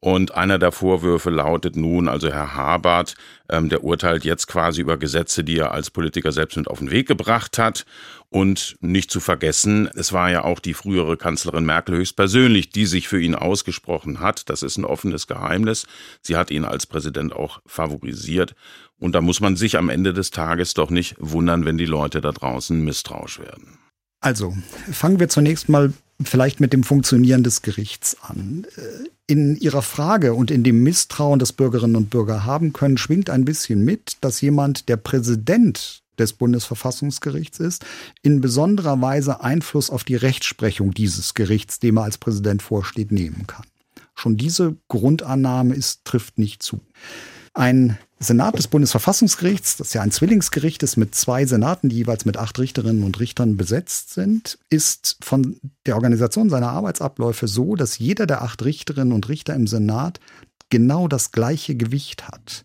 [0.00, 3.14] und einer der Vorwürfe lautet nun, also Herr Habart,
[3.48, 6.92] ähm, der urteilt jetzt quasi über Gesetze, die er als Politiker selbst mit auf den
[6.92, 7.84] Weg gebracht hat.
[8.30, 13.08] Und nicht zu vergessen, es war ja auch die frühere Kanzlerin Merkel höchstpersönlich, die sich
[13.08, 14.50] für ihn ausgesprochen hat.
[14.50, 15.86] Das ist ein offenes Geheimnis.
[16.20, 18.54] Sie hat ihn als Präsident auch favorisiert.
[18.98, 22.20] Und da muss man sich am Ende des Tages doch nicht wundern, wenn die Leute
[22.20, 23.78] da draußen misstrauisch werden.
[24.20, 24.54] Also,
[24.92, 25.92] fangen wir zunächst mal
[26.24, 28.66] vielleicht mit dem Funktionieren des Gerichts an.
[28.76, 33.30] Äh, in Ihrer Frage und in dem Misstrauen, das Bürgerinnen und Bürger haben können, schwingt
[33.30, 37.84] ein bisschen mit, dass jemand, der Präsident des Bundesverfassungsgerichts ist,
[38.22, 43.46] in besonderer Weise Einfluss auf die Rechtsprechung dieses Gerichts, dem er als Präsident vorsteht, nehmen
[43.46, 43.66] kann.
[44.14, 46.80] Schon diese Grundannahme ist, trifft nicht zu.
[47.54, 52.36] Ein Senat des Bundesverfassungsgerichts, das ja ein Zwillingsgericht ist mit zwei Senaten, die jeweils mit
[52.36, 58.26] acht Richterinnen und Richtern besetzt sind, ist von der Organisation seiner Arbeitsabläufe so, dass jeder
[58.26, 60.18] der acht Richterinnen und Richter im Senat
[60.70, 62.64] genau das gleiche Gewicht hat.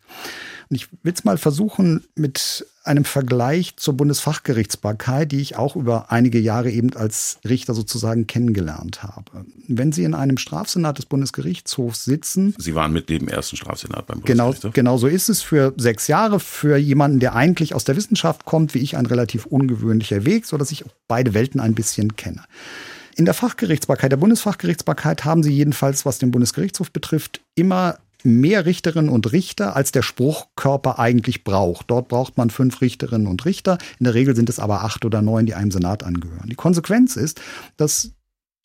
[0.69, 6.12] Und ich will es mal versuchen mit einem Vergleich zur Bundesfachgerichtsbarkeit, die ich auch über
[6.12, 9.45] einige Jahre eben als Richter sozusagen kennengelernt habe.
[9.67, 12.54] Wenn Sie in einem Strafsenat des Bundesgerichtshofs sitzen.
[12.58, 14.73] Sie waren Mitglied im ersten Strafsenat beim Bundesgerichtshof.
[14.73, 16.39] Genau, genau so ist es für sechs Jahre.
[16.39, 20.71] Für jemanden, der eigentlich aus der Wissenschaft kommt, wie ich, ein relativ ungewöhnlicher Weg, sodass
[20.71, 22.43] ich beide Welten ein bisschen kenne.
[23.15, 29.09] In der Fachgerichtsbarkeit, der Bundesfachgerichtsbarkeit haben Sie jedenfalls, was den Bundesgerichtshof betrifft, immer mehr Richterinnen
[29.09, 31.89] und Richter, als der Spruchkörper eigentlich braucht.
[31.89, 33.77] Dort braucht man fünf Richterinnen und Richter.
[33.99, 36.49] In der Regel sind es aber acht oder neun, die einem Senat angehören.
[36.49, 37.41] Die Konsequenz ist,
[37.77, 38.12] dass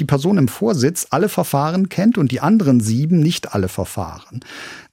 [0.00, 4.40] die Person im Vorsitz alle Verfahren kennt und die anderen sieben nicht alle Verfahren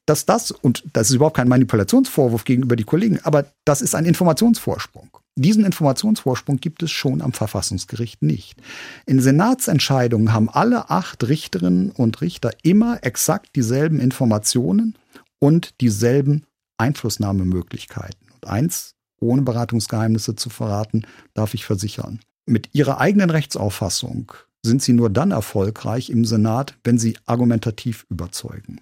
[0.06, 4.06] dass das, und das ist überhaupt kein Manipulationsvorwurf gegenüber die Kollegen, aber das ist ein
[4.06, 5.10] Informationsvorsprung.
[5.38, 8.62] Diesen Informationsvorsprung gibt es schon am Verfassungsgericht nicht.
[9.06, 14.98] In Senatsentscheidungen haben alle acht Richterinnen und Richter immer exakt dieselben Informationen
[15.39, 16.45] und dieselben
[16.78, 18.30] Einflussnahmemöglichkeiten.
[18.34, 22.21] Und eins, ohne Beratungsgeheimnisse zu verraten, darf ich versichern.
[22.45, 24.32] Mit ihrer eigenen Rechtsauffassung
[24.65, 28.80] sind sie nur dann erfolgreich im Senat, wenn sie argumentativ überzeugen.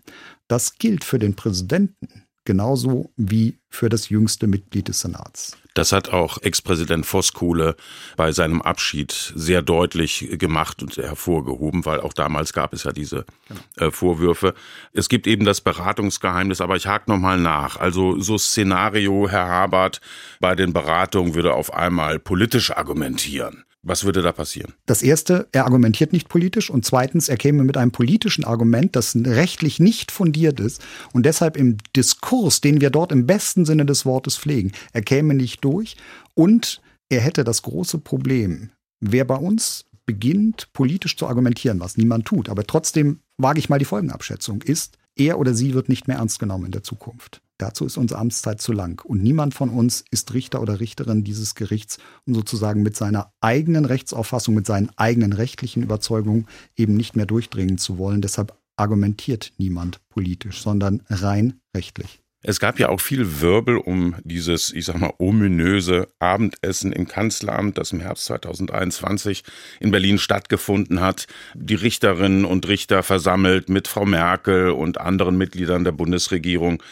[0.47, 5.57] Das gilt für den Präsidenten genauso wie für das jüngste Mitglied des Senats.
[5.73, 7.75] Das hat auch Ex-Präsident Voskuhle
[8.15, 13.25] bei seinem Abschied sehr deutlich gemacht und hervorgehoben, weil auch damals gab es ja diese
[13.47, 13.91] genau.
[13.91, 14.53] Vorwürfe.
[14.91, 17.77] Es gibt eben das Beratungsgeheimnis, aber ich hake nochmal nach.
[17.77, 19.99] Also so Szenario, Herr Habert,
[20.39, 23.65] bei den Beratungen würde auf einmal politisch argumentieren.
[23.85, 24.73] Was würde da passieren?
[24.85, 29.13] Das erste, er argumentiert nicht politisch und zweitens, er käme mit einem politischen Argument, das
[29.15, 34.05] rechtlich nicht fundiert ist und deshalb im Diskurs, den wir dort im besten Sinne des
[34.05, 35.97] Wortes pflegen, er käme nicht durch
[36.33, 38.69] und er hätte das große Problem,
[39.01, 43.79] wer bei uns beginnt, politisch zu argumentieren, was niemand tut, aber trotzdem wage ich mal
[43.79, 47.42] die Folgenabschätzung, ist, er oder sie wird nicht mehr ernst genommen in der Zukunft.
[47.57, 49.03] Dazu ist unsere Amtszeit zu lang.
[49.05, 53.85] Und niemand von uns ist Richter oder Richterin dieses Gerichts, um sozusagen mit seiner eigenen
[53.85, 58.21] Rechtsauffassung, mit seinen eigenen rechtlichen Überzeugungen eben nicht mehr durchdringen zu wollen.
[58.21, 62.23] Deshalb argumentiert niemand politisch, sondern rein rechtlich.
[62.45, 67.77] Es gab ja auch viel Wirbel um dieses, ich sag mal, ominöse Abendessen im Kanzleramt,
[67.77, 69.43] das im Herbst 2021
[69.79, 71.27] in Berlin stattgefunden hat.
[71.53, 76.83] Die Richterinnen und Richter versammelt mit Frau Merkel und anderen Mitgliedern der Bundesregierung.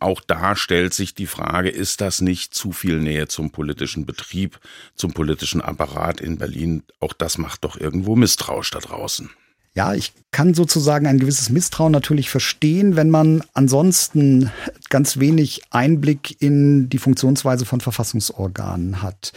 [0.00, 4.60] Auch da stellt sich die Frage, ist das nicht zu viel Nähe zum politischen Betrieb,
[4.94, 6.82] zum politischen Apparat in Berlin?
[7.00, 9.30] Auch das macht doch irgendwo misstrauisch da draußen.
[9.74, 14.50] Ja, ich kann sozusagen ein gewisses Misstrauen natürlich verstehen, wenn man ansonsten
[14.88, 19.32] ganz wenig Einblick in die Funktionsweise von Verfassungsorganen hat.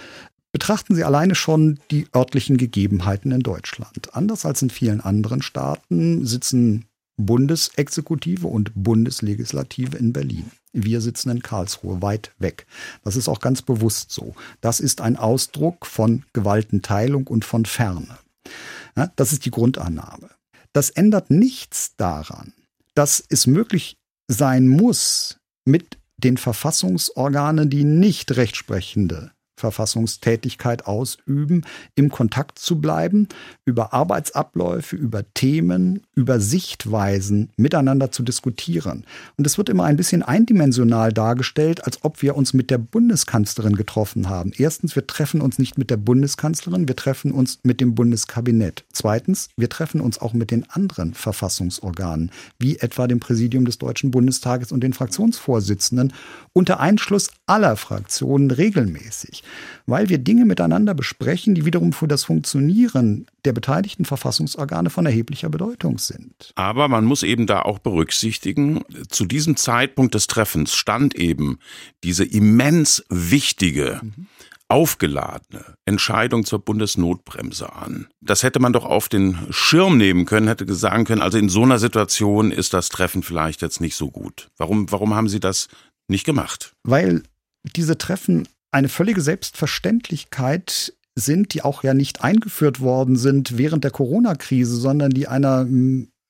[0.52, 4.14] Betrachten Sie alleine schon die örtlichen Gegebenheiten in Deutschland.
[4.14, 6.86] Anders als in vielen anderen Staaten sitzen
[7.26, 10.52] Bundesexekutive und Bundeslegislative in Berlin.
[10.74, 12.66] Wir sitzen in Karlsruhe, weit weg.
[13.04, 14.36] Das ist auch ganz bewusst so.
[14.62, 18.18] Das ist ein Ausdruck von Gewaltenteilung und von Ferne.
[18.96, 20.30] Ja, das ist die Grundannahme.
[20.74, 22.54] Das ändert nichts daran,
[22.96, 31.64] dass es möglich sein muss, mit den Verfassungsorganen, die nicht rechtsprechende Verfassungstätigkeit ausüben,
[31.96, 33.28] im Kontakt zu bleiben,
[33.64, 39.06] über Arbeitsabläufe, über Themen, über Sichtweisen miteinander zu diskutieren.
[39.38, 43.76] Und es wird immer ein bisschen eindimensional dargestellt, als ob wir uns mit der Bundeskanzlerin
[43.76, 44.52] getroffen haben.
[44.58, 48.84] Erstens, wir treffen uns nicht mit der Bundeskanzlerin, wir treffen uns mit dem Bundeskabinett.
[48.92, 54.12] Zweitens, wir treffen uns auch mit den anderen Verfassungsorganen, wie etwa dem Präsidium des Deutschen
[54.12, 56.14] Bundestages und den Fraktionsvorsitzenden,
[56.54, 59.44] unter Einschluss aller Fraktionen regelmäßig
[59.86, 65.50] weil wir Dinge miteinander besprechen, die wiederum für das Funktionieren der beteiligten Verfassungsorgane von erheblicher
[65.50, 66.52] Bedeutung sind.
[66.56, 71.60] Aber man muss eben da auch berücksichtigen, zu diesem Zeitpunkt des Treffens stand eben
[72.04, 74.28] diese immens wichtige mhm
[74.72, 78.08] aufgeladene Entscheidung zur Bundesnotbremse an.
[78.22, 81.64] Das hätte man doch auf den Schirm nehmen können, hätte sagen können, also in so
[81.64, 84.50] einer Situation ist das Treffen vielleicht jetzt nicht so gut.
[84.58, 85.68] Warum, warum haben Sie das
[86.08, 86.74] nicht gemacht?
[86.84, 87.24] Weil
[87.76, 93.92] diese Treffen eine völlige Selbstverständlichkeit sind, die auch ja nicht eingeführt worden sind während der
[93.92, 95.68] Corona-Krise, sondern die einer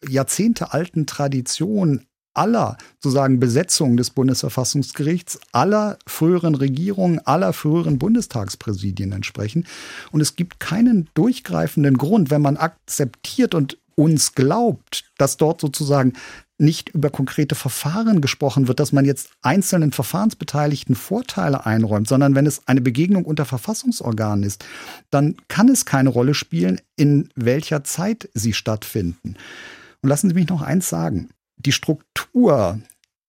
[0.07, 9.67] jahrzehntealten Tradition aller sozusagen Besetzungen des Bundesverfassungsgerichts, aller früheren Regierungen, aller früheren Bundestagspräsidien entsprechen.
[10.11, 16.13] Und es gibt keinen durchgreifenden Grund, wenn man akzeptiert und uns glaubt, dass dort sozusagen
[16.61, 22.45] nicht über konkrete Verfahren gesprochen wird, dass man jetzt einzelnen Verfahrensbeteiligten Vorteile einräumt, sondern wenn
[22.45, 24.63] es eine Begegnung unter Verfassungsorganen ist,
[25.09, 29.35] dann kann es keine Rolle spielen, in welcher Zeit sie stattfinden.
[30.01, 31.29] Und lassen Sie mich noch eins sagen
[31.65, 32.79] die Struktur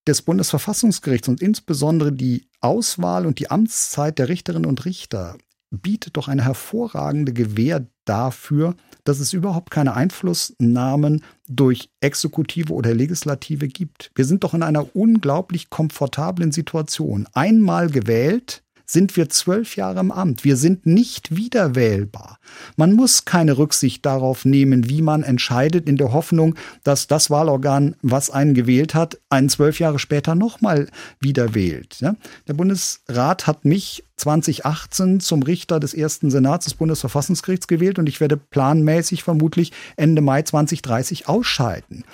[0.06, 5.36] des Bundesverfassungsgerichts und insbesondere die Auswahl und die Amtszeit der Richterinnen und Richter
[5.72, 13.68] bietet doch eine hervorragende Gewähr dafür, dass es überhaupt keine Einflussnahmen durch Exekutive oder Legislative
[13.68, 14.10] gibt.
[14.14, 17.26] Wir sind doch in einer unglaublich komfortablen Situation.
[17.32, 20.44] Einmal gewählt, sind wir zwölf Jahre im Amt.
[20.44, 22.38] Wir sind nicht wiederwählbar.
[22.76, 27.96] Man muss keine Rücksicht darauf nehmen, wie man entscheidet, in der Hoffnung, dass das Wahlorgan,
[28.02, 30.88] was einen gewählt hat, einen zwölf Jahre später nochmal
[31.20, 32.00] wieder wählt.
[32.00, 38.20] Der Bundesrat hat mich 2018 zum Richter des ersten Senats des Bundesverfassungsgerichts gewählt und ich
[38.20, 42.04] werde planmäßig vermutlich Ende Mai 2030 ausscheiden.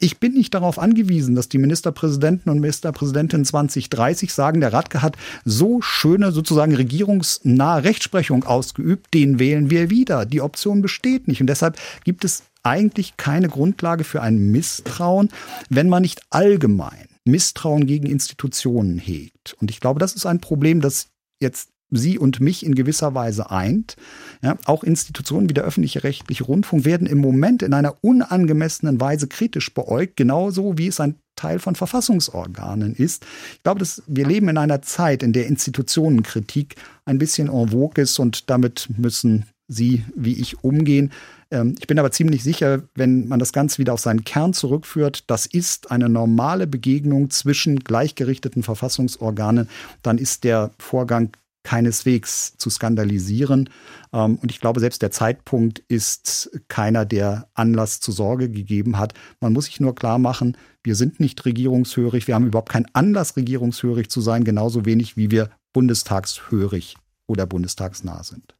[0.00, 5.16] Ich bin nicht darauf angewiesen, dass die Ministerpräsidenten und Ministerpräsidentinnen 2030 sagen, der Radke hat
[5.44, 5.80] so
[6.12, 10.26] schöne sozusagen regierungsnahe Rechtsprechung ausgeübt, den wählen wir wieder.
[10.26, 15.30] Die Option besteht nicht und deshalb gibt es eigentlich keine Grundlage für ein Misstrauen,
[15.70, 19.54] wenn man nicht allgemein Misstrauen gegen Institutionen hegt.
[19.60, 21.08] Und ich glaube, das ist ein Problem, das
[21.40, 23.96] jetzt Sie und mich in gewisser Weise eint.
[24.42, 29.28] Ja, auch Institutionen wie der öffentliche rechtliche Rundfunk werden im Moment in einer unangemessenen Weise
[29.28, 33.24] kritisch beäugt, genauso wie es ein Teil von Verfassungsorganen ist.
[33.54, 38.02] Ich glaube, dass wir leben in einer Zeit, in der Institutionenkritik ein bisschen en vogue
[38.02, 41.12] ist und damit müssen Sie wie ich umgehen.
[41.50, 45.24] Ähm, ich bin aber ziemlich sicher, wenn man das Ganze wieder auf seinen Kern zurückführt,
[45.28, 49.68] das ist eine normale Begegnung zwischen gleichgerichteten Verfassungsorganen,
[50.02, 51.30] dann ist der Vorgang
[51.62, 53.70] keineswegs zu skandalisieren.
[54.12, 59.14] Ähm, und ich glaube, selbst der Zeitpunkt ist keiner, der Anlass zur Sorge gegeben hat.
[59.40, 62.26] Man muss sich nur klar machen, wir sind nicht regierungshörig.
[62.26, 66.96] Wir haben überhaupt keinen Anlass, regierungshörig zu sein, genauso wenig wie wir bundestagshörig
[67.26, 68.56] oder bundestagsnah sind.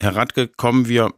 [0.00, 1.12] Herr Radke, kommen wir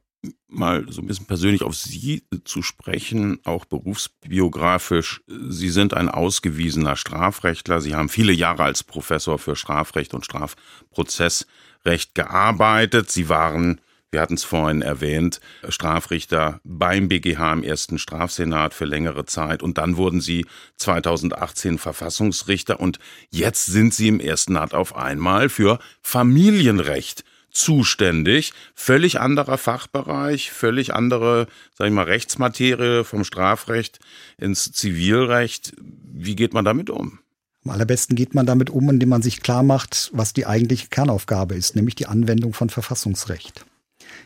[0.49, 5.23] mal so ein bisschen persönlich auf Sie zu sprechen, auch berufsbiografisch.
[5.27, 7.81] Sie sind ein ausgewiesener Strafrechtler.
[7.81, 13.11] Sie haben viele Jahre als Professor für Strafrecht und Strafprozessrecht gearbeitet.
[13.11, 13.81] Sie waren,
[14.11, 19.79] wir hatten es vorhin erwähnt, Strafrichter beim BGH im ersten Strafsenat für längere Zeit und
[19.79, 20.45] dann wurden Sie
[20.77, 22.99] 2018 Verfassungsrichter und
[23.31, 28.53] jetzt sind Sie im ersten Senat auf einmal für Familienrecht zuständig.
[28.75, 33.99] Völlig anderer Fachbereich, völlig andere, sag ich mal, Rechtsmaterie vom Strafrecht
[34.39, 35.73] ins Zivilrecht.
[35.79, 37.19] Wie geht man damit um?
[37.65, 41.55] Am allerbesten geht man damit um, indem man sich klar macht, was die eigentliche Kernaufgabe
[41.55, 43.67] ist, nämlich die Anwendung von Verfassungsrecht.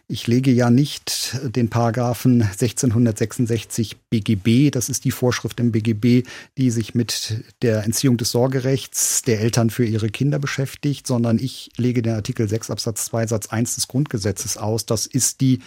[0.07, 6.27] Ich lege ja nicht den Paragraphen 1666 BGB, das ist die Vorschrift im BGB,
[6.59, 11.71] die sich mit der Entziehung des Sorgerechts der Eltern für ihre Kinder beschäftigt, sondern ich
[11.79, 14.85] lege den Artikel 6 Absatz 2 Satz 1 des Grundgesetzes aus.
[14.85, 15.61] Das ist die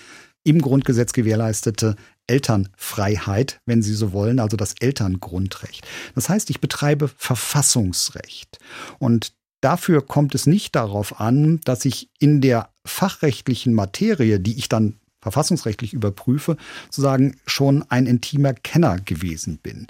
[0.43, 1.95] im Grundgesetz gewährleistete
[2.27, 5.87] Elternfreiheit, wenn Sie so wollen, also das Elterngrundrecht.
[6.13, 8.59] Das heißt, ich betreibe Verfassungsrecht.
[8.99, 14.69] Und dafür kommt es nicht darauf an, dass ich in der fachrechtlichen Materie, die ich
[14.69, 19.87] dann verfassungsrechtlich überprüfe, sozusagen schon ein intimer Kenner gewesen bin.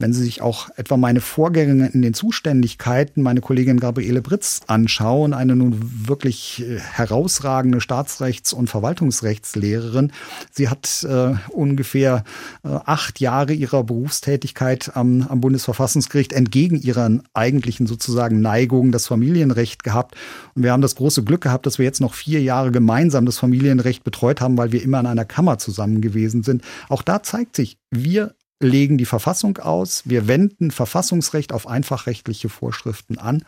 [0.00, 5.34] Wenn Sie sich auch etwa meine Vorgänge in den Zuständigkeiten, meine Kollegin Gabriele Britz anschauen,
[5.34, 10.12] eine nun wirklich äh, herausragende Staatsrechts- und Verwaltungsrechtslehrerin.
[10.52, 12.22] Sie hat äh, ungefähr
[12.62, 19.82] äh, acht Jahre ihrer Berufstätigkeit am, am Bundesverfassungsgericht entgegen ihren eigentlichen sozusagen Neigungen das Familienrecht
[19.82, 20.14] gehabt.
[20.54, 23.38] Und wir haben das große Glück gehabt, dass wir jetzt noch vier Jahre gemeinsam das
[23.38, 26.62] Familienrecht betreut haben, weil wir immer in einer Kammer zusammen gewesen sind.
[26.88, 33.18] Auch da zeigt sich, wir legen die Verfassung aus, wir wenden Verfassungsrecht auf einfachrechtliche Vorschriften
[33.18, 33.44] an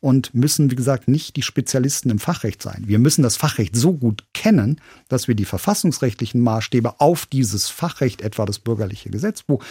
[0.00, 2.84] und müssen, wie gesagt, nicht die Spezialisten im Fachrecht sein.
[2.86, 8.20] Wir müssen das Fachrecht so gut kennen, dass wir die verfassungsrechtlichen Maßstäbe auf dieses Fachrecht,
[8.20, 9.64] etwa das bürgerliche Gesetzbuch,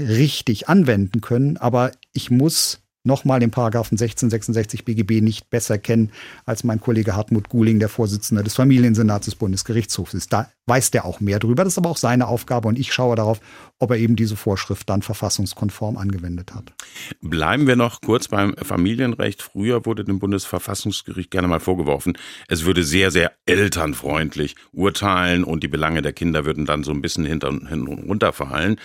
[0.00, 1.56] richtig anwenden können.
[1.56, 6.12] Aber ich muss nochmal den Paragraphen 1666 BGB nicht besser kennen
[6.44, 10.32] als mein Kollege Hartmut Guling, der Vorsitzende des Familiensenats des Bundesgerichtshofs ist.
[10.32, 11.64] Da weiß der auch mehr drüber.
[11.64, 13.40] Das ist aber auch seine Aufgabe und ich schaue darauf,
[13.78, 16.72] ob er eben diese Vorschrift dann verfassungskonform angewendet hat.
[17.20, 19.42] Bleiben wir noch kurz beim Familienrecht.
[19.42, 22.16] Früher wurde dem Bundesverfassungsgericht gerne mal vorgeworfen,
[22.48, 27.02] es würde sehr, sehr elternfreundlich urteilen und die Belange der Kinder würden dann so ein
[27.02, 28.76] bisschen hinter und runterfallen.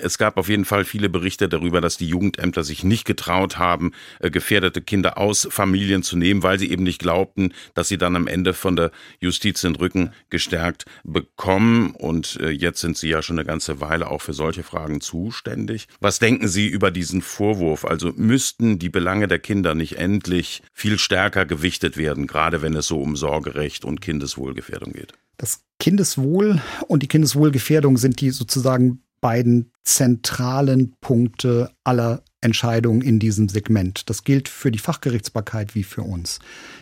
[0.00, 3.92] Es gab auf jeden Fall viele Berichte darüber, dass die Jugendämter sich nicht getraut haben,
[4.20, 8.16] äh, gefährdete Kinder aus Familien zu nehmen, weil sie eben nicht glaubten, dass sie dann
[8.16, 8.90] am Ende von der
[9.20, 11.92] Justiz den Rücken gestärkt bekommen.
[11.92, 15.88] Und äh, jetzt sind Sie ja schon eine ganze Weile auch für solche Fragen zuständig.
[16.00, 17.84] Was denken Sie über diesen Vorwurf?
[17.84, 22.86] Also müssten die Belange der Kinder nicht endlich viel stärker gewichtet werden, gerade wenn es
[22.86, 25.14] so um Sorgerecht und Kindeswohlgefährdung geht?
[25.36, 33.48] Das Kindeswohl und die Kindeswohlgefährdung sind die sozusagen beiden zentralen Punkte aller Entscheidungen in diesem
[33.48, 34.10] Segment.
[34.10, 36.40] Das gilt für die Fachgerichtsbarkeit wie für uns.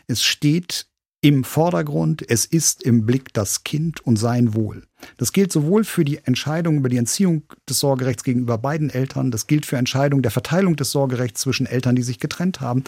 [0.09, 0.87] Es steht
[1.21, 4.83] im Vordergrund, es ist im Blick das Kind und sein Wohl.
[5.19, 9.47] Das gilt sowohl für die Entscheidung über die Entziehung des Sorgerechts gegenüber beiden Eltern, das
[9.47, 12.83] gilt für Entscheidungen der Verteilung des Sorgerechts zwischen Eltern, die sich getrennt haben.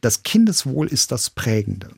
[0.00, 1.90] Das Kindeswohl ist das Prägende.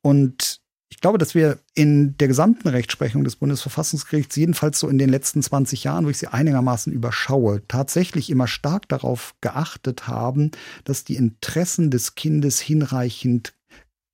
[0.00, 0.60] Und
[0.92, 5.42] ich glaube, dass wir in der gesamten Rechtsprechung des Bundesverfassungsgerichts, jedenfalls so in den letzten
[5.42, 10.50] 20 Jahren, wo ich sie einigermaßen überschaue, tatsächlich immer stark darauf geachtet haben,
[10.84, 13.54] dass die Interessen des Kindes hinreichend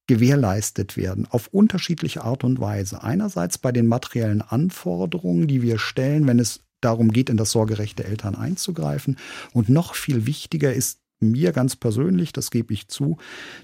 [0.06, 3.02] gewährleistet werden, auf unterschiedliche Art und Weise.
[3.02, 7.98] Einerseits bei den materiellen Anforderungen, die wir stellen, wenn es darum geht, in das Sorgerecht
[7.98, 9.18] der Eltern einzugreifen.
[9.52, 13.16] Und noch viel wichtiger ist mir ganz persönlich, das gebe ich zu,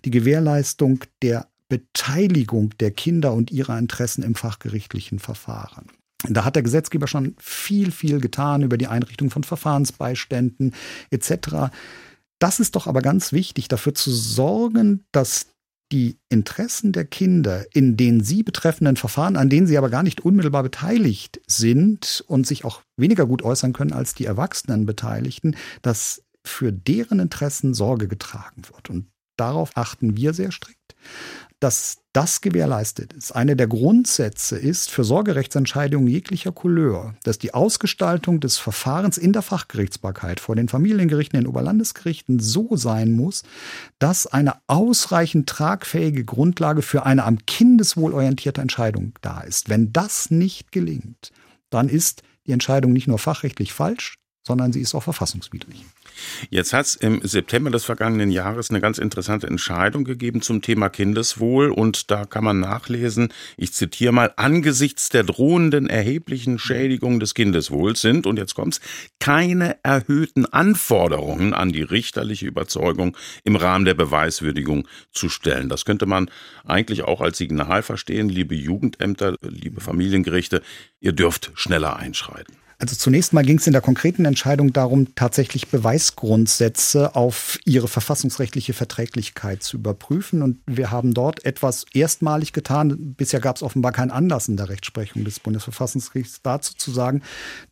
[0.04, 5.86] die Gewährleistung der Beteiligung der Kinder und ihrer Interessen im fachgerichtlichen Verfahren.
[6.28, 10.74] Da hat der Gesetzgeber schon viel, viel getan über die Einrichtung von Verfahrensbeiständen
[11.10, 11.70] etc.
[12.38, 15.46] Das ist doch aber ganz wichtig, dafür zu sorgen, dass
[15.92, 20.22] die Interessen der Kinder in den sie betreffenden Verfahren, an denen sie aber gar nicht
[20.22, 26.22] unmittelbar beteiligt sind und sich auch weniger gut äußern können als die erwachsenen Beteiligten, dass
[26.44, 28.90] für deren Interessen Sorge getragen wird.
[28.90, 29.06] Und
[29.36, 30.78] darauf achten wir sehr strikt
[31.64, 33.32] dass das gewährleistet ist.
[33.32, 39.40] Eine der Grundsätze ist für Sorgerechtsentscheidungen jeglicher Couleur, dass die Ausgestaltung des Verfahrens in der
[39.40, 43.44] Fachgerichtsbarkeit vor den Familiengerichten, den Oberlandesgerichten so sein muss,
[43.98, 49.70] dass eine ausreichend tragfähige Grundlage für eine am Kindeswohl orientierte Entscheidung da ist.
[49.70, 51.32] Wenn das nicht gelingt,
[51.70, 55.84] dann ist die Entscheidung nicht nur fachrechtlich falsch, sondern sie ist auch verfassungswidrig.
[56.50, 60.88] Jetzt hat es im September des vergangenen Jahres eine ganz interessante Entscheidung gegeben zum Thema
[60.88, 67.34] Kindeswohl und da kann man nachlesen, ich zitiere mal, angesichts der drohenden erheblichen Schädigung des
[67.34, 68.80] Kindeswohls sind, und jetzt kommt's,
[69.18, 75.68] keine erhöhten Anforderungen an die richterliche Überzeugung im Rahmen der Beweiswürdigung zu stellen.
[75.68, 76.30] Das könnte man
[76.64, 80.62] eigentlich auch als Signal verstehen, liebe Jugendämter, liebe Familiengerichte,
[81.00, 82.63] ihr dürft schneller einschreiten.
[82.84, 88.74] Also zunächst mal ging es in der konkreten Entscheidung darum, tatsächlich Beweisgrundsätze auf ihre verfassungsrechtliche
[88.74, 90.42] Verträglichkeit zu überprüfen.
[90.42, 93.14] Und wir haben dort etwas erstmalig getan.
[93.16, 97.22] Bisher gab es offenbar keinen Anlass in der Rechtsprechung des Bundesverfassungsgerichts dazu zu sagen,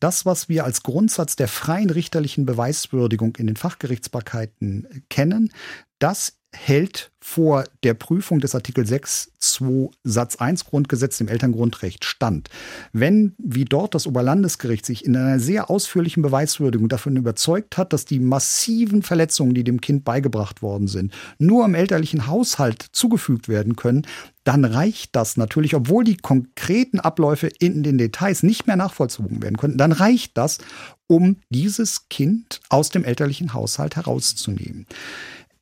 [0.01, 5.53] das, was wir als Grundsatz der freien richterlichen Beweiswürdigung in den Fachgerichtsbarkeiten kennen,
[5.99, 12.49] das hält vor der Prüfung des Artikel 6 2 Satz 1 Grundgesetz dem Elterngrundrecht stand.
[12.93, 18.05] Wenn, wie dort das Oberlandesgericht sich in einer sehr ausführlichen Beweiswürdigung davon überzeugt hat, dass
[18.05, 23.77] die massiven Verletzungen, die dem Kind beigebracht worden sind, nur im elterlichen Haushalt zugefügt werden
[23.77, 24.07] können,
[24.45, 29.57] dann reicht das natürlich, obwohl die konkreten Abläufe in den Details nicht mehr nachvollzogen werden
[29.57, 30.59] können, dann reicht das,
[31.07, 34.87] um dieses Kind aus dem elterlichen Haushalt herauszunehmen.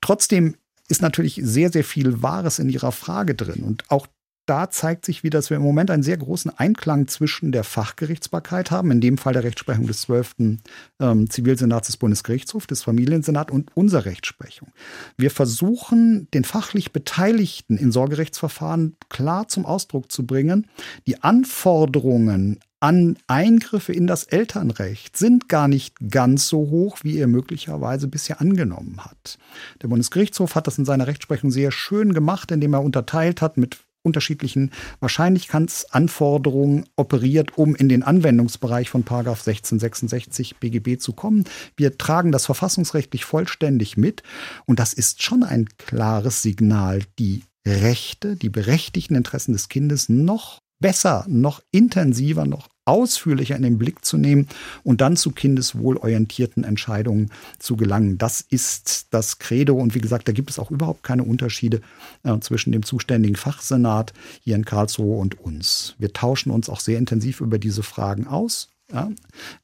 [0.00, 0.54] Trotzdem
[0.90, 3.62] ist natürlich sehr, sehr viel Wahres in Ihrer Frage drin.
[3.62, 4.06] Und auch
[4.50, 8.72] da zeigt sich wieder, dass wir im Moment einen sehr großen Einklang zwischen der Fachgerichtsbarkeit
[8.72, 10.58] haben, in dem Fall der Rechtsprechung des 12.
[10.98, 14.72] Ähm, Zivilsenats des Bundesgerichtshofs, des Familiensenats und unserer Rechtsprechung.
[15.16, 20.66] Wir versuchen, den fachlich Beteiligten in Sorgerechtsverfahren klar zum Ausdruck zu bringen,
[21.06, 27.26] die Anforderungen an Eingriffe in das Elternrecht sind gar nicht ganz so hoch, wie er
[27.26, 29.38] möglicherweise bisher angenommen hat.
[29.82, 33.80] Der Bundesgerichtshof hat das in seiner Rechtsprechung sehr schön gemacht, indem er unterteilt hat mit
[34.02, 34.70] unterschiedlichen
[35.00, 41.44] Wahrscheinlichkeitsanforderungen operiert, um in den Anwendungsbereich von 1666 BGB zu kommen.
[41.76, 44.22] Wir tragen das verfassungsrechtlich vollständig mit
[44.64, 50.60] und das ist schon ein klares Signal, die Rechte, die berechtigten Interessen des Kindes noch
[50.80, 54.48] besser, noch intensiver, noch ausführlicher in den Blick zu nehmen
[54.82, 58.18] und dann zu kindeswohlorientierten Entscheidungen zu gelangen.
[58.18, 59.74] Das ist das Credo.
[59.74, 61.82] Und wie gesagt, da gibt es auch überhaupt keine Unterschiede
[62.24, 64.12] äh, zwischen dem zuständigen Fachsenat
[64.42, 65.94] hier in Karlsruhe und uns.
[65.98, 68.68] Wir tauschen uns auch sehr intensiv über diese Fragen aus.
[68.92, 69.10] Ja?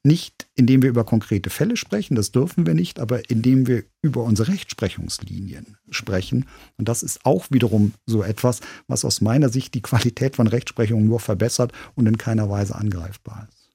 [0.03, 4.23] Nicht indem wir über konkrete Fälle sprechen, das dürfen wir nicht, aber indem wir über
[4.23, 6.47] unsere Rechtsprechungslinien sprechen.
[6.77, 11.05] Und das ist auch wiederum so etwas, was aus meiner Sicht die Qualität von Rechtsprechung
[11.05, 13.67] nur verbessert und in keiner Weise angreifbar ist.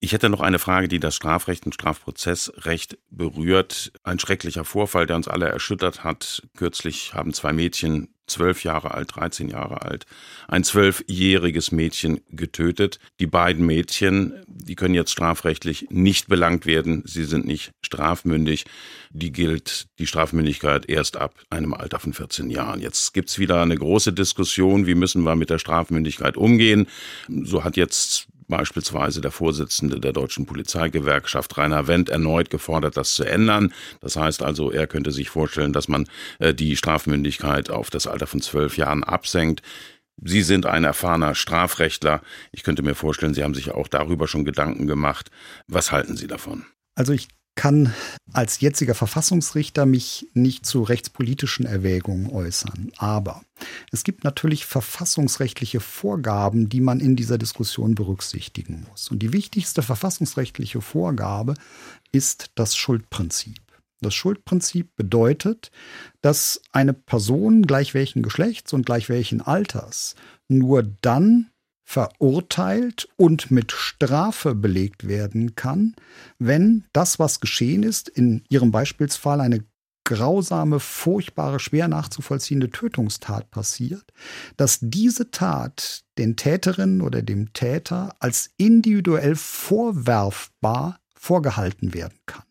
[0.00, 3.92] Ich hätte noch eine Frage, die das Strafrecht und Strafprozessrecht berührt.
[4.02, 6.42] Ein schrecklicher Vorfall, der uns alle erschüttert hat.
[6.56, 10.06] Kürzlich haben zwei Mädchen, zwölf Jahre alt, 13 Jahre alt,
[10.48, 12.98] ein zwölfjähriges Mädchen getötet.
[13.20, 17.02] Die beiden Mädchen, die können jetzt strafrechtlich nicht belangt werden.
[17.06, 18.64] Sie sind nicht strafmündig.
[19.10, 22.80] Die gilt die Strafmündigkeit erst ab einem Alter von 14 Jahren.
[22.80, 26.86] Jetzt gibt's wieder eine große Diskussion, wie müssen wir mit der Strafmündigkeit umgehen.
[27.28, 33.24] So hat jetzt beispielsweise der Vorsitzende der deutschen Polizeigewerkschaft Rainer Wendt erneut gefordert, das zu
[33.24, 33.72] ändern.
[34.00, 36.06] Das heißt also, er könnte sich vorstellen, dass man
[36.38, 39.62] äh, die Strafmündigkeit auf das Alter von zwölf Jahren absenkt.
[40.22, 42.22] Sie sind ein erfahrener Strafrechtler.
[42.52, 45.30] Ich könnte mir vorstellen, Sie haben sich auch darüber schon Gedanken gemacht.
[45.68, 46.64] Was halten Sie davon?
[46.94, 47.92] Also ich kann
[48.32, 52.92] als jetziger Verfassungsrichter mich nicht zu rechtspolitischen Erwägungen äußern.
[52.98, 53.42] Aber
[53.90, 59.10] es gibt natürlich verfassungsrechtliche Vorgaben, die man in dieser Diskussion berücksichtigen muss.
[59.10, 61.54] Und die wichtigste verfassungsrechtliche Vorgabe
[62.12, 63.60] ist das Schuldprinzip.
[64.02, 65.70] Das Schuldprinzip bedeutet,
[66.20, 70.14] dass eine Person gleich welchen Geschlechts und gleich welchen Alters
[70.48, 71.50] nur dann
[71.86, 75.94] verurteilt und mit Strafe belegt werden kann,
[76.38, 79.64] wenn das, was geschehen ist, in Ihrem Beispielsfall eine
[80.04, 84.12] grausame, furchtbare, schwer nachzuvollziehende Tötungstat passiert,
[84.56, 92.44] dass diese Tat den Täterinnen oder dem Täter als individuell vorwerfbar vorgehalten werden kann.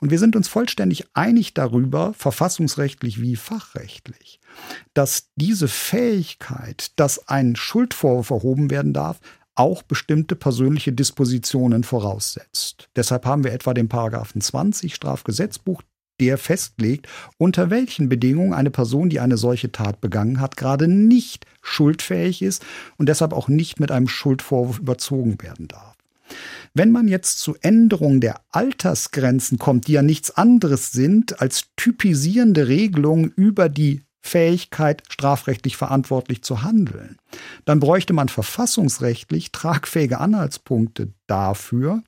[0.00, 4.40] Und wir sind uns vollständig einig darüber, verfassungsrechtlich wie fachrechtlich,
[4.94, 9.20] dass diese Fähigkeit, dass ein Schuldvorwurf erhoben werden darf,
[9.54, 12.88] auch bestimmte persönliche Dispositionen voraussetzt.
[12.96, 15.82] Deshalb haben wir etwa den Paragraphen 20 Strafgesetzbuch,
[16.20, 21.46] der festlegt, unter welchen Bedingungen eine Person, die eine solche Tat begangen hat, gerade nicht
[21.60, 22.64] schuldfähig ist
[22.96, 25.94] und deshalb auch nicht mit einem Schuldvorwurf überzogen werden darf.
[26.72, 32.68] Wenn man jetzt zu Änderungen der Altersgrenzen kommt, die ja nichts anderes sind als typisierende
[32.68, 37.18] Regelungen über die Fähigkeit, strafrechtlich verantwortlich zu handeln,
[37.66, 42.02] dann bräuchte man verfassungsrechtlich tragfähige Anhaltspunkte dafür,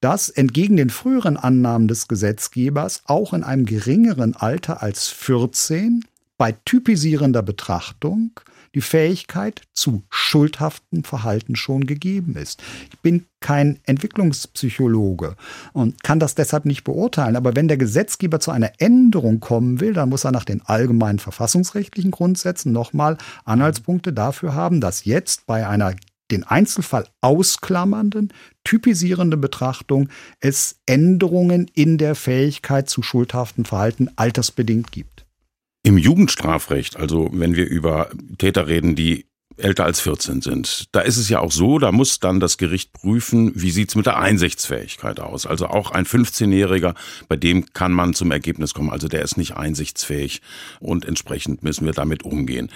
[0.00, 6.04] dass entgegen den früheren Annahmen des Gesetzgebers auch in einem geringeren Alter als 14
[6.38, 8.40] bei typisierender Betrachtung
[8.74, 12.62] die Fähigkeit zu schuldhaftem Verhalten schon gegeben ist.
[12.90, 15.36] Ich bin kein Entwicklungspsychologe
[15.72, 17.36] und kann das deshalb nicht beurteilen.
[17.36, 21.18] Aber wenn der Gesetzgeber zu einer Änderung kommen will, dann muss er nach den allgemeinen
[21.18, 25.94] verfassungsrechtlichen Grundsätzen nochmal Anhaltspunkte dafür haben, dass jetzt bei einer
[26.30, 28.32] den Einzelfall ausklammernden,
[28.64, 30.08] typisierenden Betrachtung
[30.40, 35.27] es Änderungen in der Fähigkeit zu schuldhaftem Verhalten altersbedingt gibt.
[35.82, 40.86] Im Jugendstrafrecht, also wenn wir über Täter reden, die älter als 14 sind.
[40.92, 44.06] Da ist es ja auch so, da muss dann das Gericht prüfen, wie sieht's mit
[44.06, 45.46] der Einsichtsfähigkeit aus.
[45.46, 46.94] Also auch ein 15-Jähriger,
[47.28, 50.40] bei dem kann man zum Ergebnis kommen, also der ist nicht einsichtsfähig
[50.80, 52.70] und entsprechend müssen wir damit umgehen.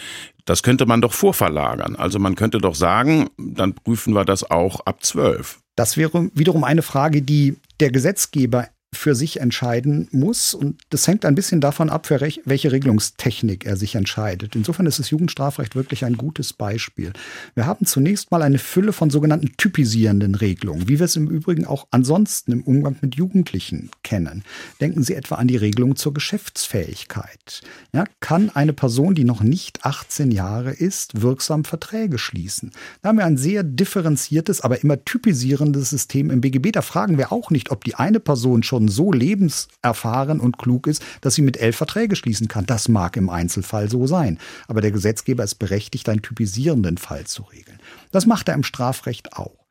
[0.45, 1.95] Das könnte man doch vorverlagern.
[1.97, 5.61] Also man könnte doch sagen, dann prüfen wir das auch ab 12.
[5.77, 8.69] Das wäre wiederum eine Frage, die der Gesetzgeber
[9.03, 10.55] für sich entscheiden muss.
[10.55, 14.55] Und das hängt ein bisschen davon ab, für welche Regelungstechnik er sich entscheidet.
[14.55, 17.13] Insofern ist das Jugendstrafrecht wirklich ein gutes Beispiel.
[17.55, 21.67] Wir haben zunächst mal eine Fülle von sogenannten typisierenden Regelungen, wie wir es im Übrigen
[21.67, 24.45] auch ansonsten im Umgang mit Jugendlichen kennen.
[24.81, 27.63] Denken Sie etwa an die Regelung zur Geschäftsfähigkeit.
[27.93, 32.71] Ja, kann eine Person, die noch nicht 18 Jahre ist, wirksam Verträge schließen?
[33.01, 36.71] Da haben wir ein sehr differenziertes, aber immer typisierendes System im BGB.
[36.71, 41.03] Da fragen wir auch nicht, ob die eine Person schon so lebenserfahren und klug ist,
[41.21, 42.67] dass sie mit elf Verträge schließen kann.
[42.67, 44.39] Das mag im Einzelfall so sein.
[44.69, 47.81] Aber der Gesetzgeber ist berechtigt, einen typisierenden Fall zu regeln.
[48.13, 49.67] Das macht er im Strafrecht auch.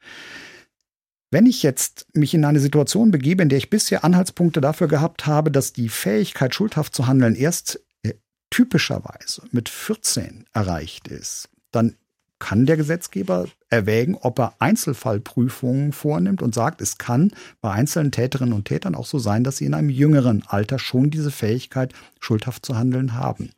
[1.32, 5.26] Wenn ich jetzt mich in eine Situation begebe, in der ich bisher Anhaltspunkte dafür gehabt
[5.26, 8.15] habe, dass die Fähigkeit, schuldhaft zu handeln, erst äh,
[8.49, 11.95] typischerweise mit 14 erreicht ist, dann
[12.42, 17.32] kann der Gesetzgeber erwägen, ob er Einzelfallprüfungen vornimmt und sagt, es kann
[17.62, 21.10] bei einzelnen Täterinnen und Tätern auch so sein, dass sie in einem jüngeren Alter schon
[21.10, 23.52] diese Fähigkeit, schuldhaft zu handeln haben.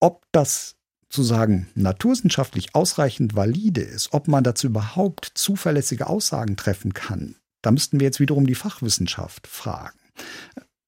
[0.00, 0.74] Ob das
[1.08, 7.70] zu sagen, naturwissenschaftlich ausreichend valide ist, ob man dazu überhaupt zuverlässige Aussagen treffen kann, da
[7.70, 9.98] müssten wir jetzt wiederum die Fachwissenschaft fragen.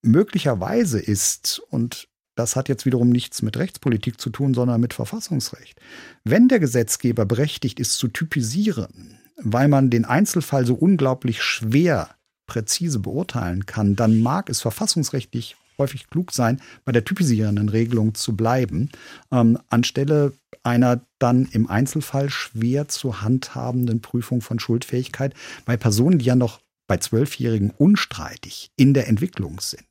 [0.02, 2.08] Möglicherweise ist, und
[2.38, 5.80] das hat jetzt wiederum nichts mit Rechtspolitik zu tun, sondern mit Verfassungsrecht.
[6.22, 12.10] Wenn der Gesetzgeber berechtigt ist zu typisieren, weil man den Einzelfall so unglaublich schwer
[12.46, 18.36] präzise beurteilen kann, dann mag es verfassungsrechtlich häufig klug sein, bei der typisierenden Regelung zu
[18.36, 18.90] bleiben,
[19.32, 20.32] ähm, anstelle
[20.62, 25.34] einer dann im Einzelfall schwer zu handhabenden Prüfung von Schuldfähigkeit
[25.64, 29.87] bei Personen, die ja noch bei Zwölfjährigen unstreitig in der Entwicklung sind.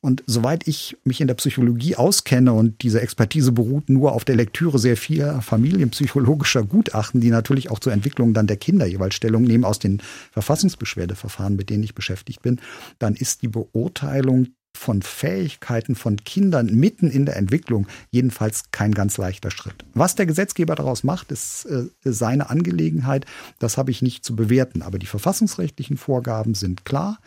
[0.00, 4.36] Und soweit ich mich in der Psychologie auskenne und diese Expertise beruht nur auf der
[4.36, 9.44] Lektüre sehr vieler familienpsychologischer Gutachten, die natürlich auch zur Entwicklung dann der Kinder jeweils Stellung
[9.44, 12.60] nehmen aus den Verfassungsbeschwerdeverfahren, mit denen ich beschäftigt bin,
[12.98, 19.16] dann ist die Beurteilung von Fähigkeiten von Kindern mitten in der Entwicklung jedenfalls kein ganz
[19.16, 19.84] leichter Schritt.
[19.94, 23.26] Was der Gesetzgeber daraus macht, ist äh, seine Angelegenheit.
[23.58, 24.82] Das habe ich nicht zu bewerten.
[24.82, 27.18] Aber die verfassungsrechtlichen Vorgaben sind klar.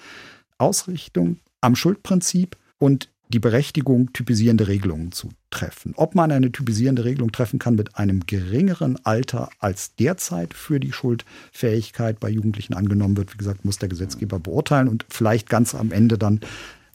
[0.58, 5.94] Ausrichtung am Schuldprinzip und die Berechtigung, typisierende Regelungen zu treffen.
[5.96, 10.92] Ob man eine typisierende Regelung treffen kann mit einem geringeren Alter als derzeit für die
[10.92, 15.92] Schuldfähigkeit bei Jugendlichen angenommen wird, wie gesagt, muss der Gesetzgeber beurteilen und vielleicht ganz am
[15.92, 16.42] Ende dann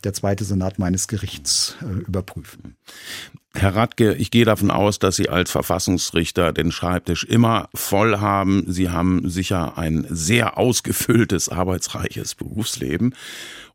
[0.05, 2.77] der zweite Senat meines Gerichts äh, überprüfen.
[3.55, 8.65] Herr Radke, ich gehe davon aus, dass Sie als Verfassungsrichter den Schreibtisch immer voll haben.
[8.69, 13.15] Sie haben sicher ein sehr ausgefülltes, arbeitsreiches Berufsleben.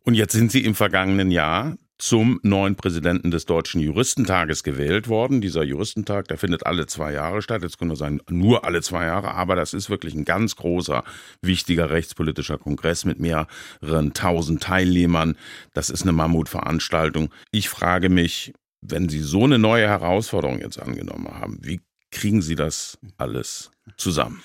[0.03, 5.39] Und jetzt sind Sie im vergangenen Jahr zum neuen Präsidenten des Deutschen Juristentages gewählt worden.
[5.39, 7.61] Dieser Juristentag, der findet alle zwei Jahre statt.
[7.61, 11.03] Jetzt könnte sein, nur alle zwei Jahre, aber das ist wirklich ein ganz großer,
[11.43, 15.37] wichtiger rechtspolitischer Kongress mit mehreren tausend Teilnehmern.
[15.75, 17.29] Das ist eine Mammutveranstaltung.
[17.51, 22.55] Ich frage mich, wenn Sie so eine neue Herausforderung jetzt angenommen haben, wie kriegen Sie
[22.55, 24.41] das alles zusammen?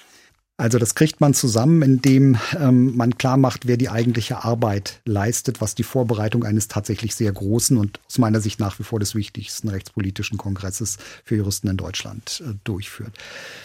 [0.58, 5.60] Also das kriegt man zusammen, indem ähm, man klar macht, wer die eigentliche Arbeit leistet,
[5.60, 9.14] was die Vorbereitung eines tatsächlich sehr großen und aus meiner Sicht nach wie vor des
[9.14, 13.12] wichtigsten rechtspolitischen Kongresses für Juristen in Deutschland äh, durchführt.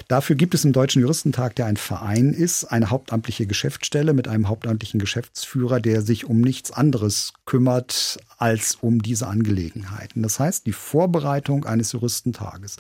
[0.10, 4.50] Dafür gibt es im Deutschen Juristentag, der ein Verein ist, eine hauptamtliche Geschäftsstelle mit einem
[4.50, 10.24] hauptamtlichen Geschäftsführer, der sich um nichts anderes kümmert als um diese Angelegenheiten.
[10.24, 12.76] Das heißt, die Vorbereitung eines Juristentages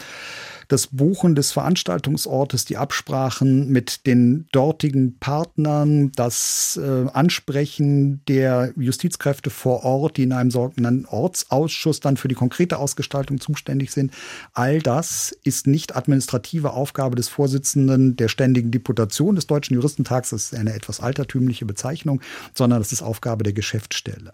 [0.72, 9.50] das Buchen des Veranstaltungsortes, die Absprachen mit den dortigen Partnern, das äh, Ansprechen der Justizkräfte
[9.50, 14.14] vor Ort, die in einem sogenannten Ortsausschuss dann für die konkrete Ausgestaltung zuständig sind.
[14.54, 20.30] All das ist nicht administrative Aufgabe des Vorsitzenden der ständigen Deputation des Deutschen Juristentags.
[20.30, 22.22] Das ist eine etwas altertümliche Bezeichnung,
[22.54, 24.32] sondern das ist Aufgabe der Geschäftsstelle.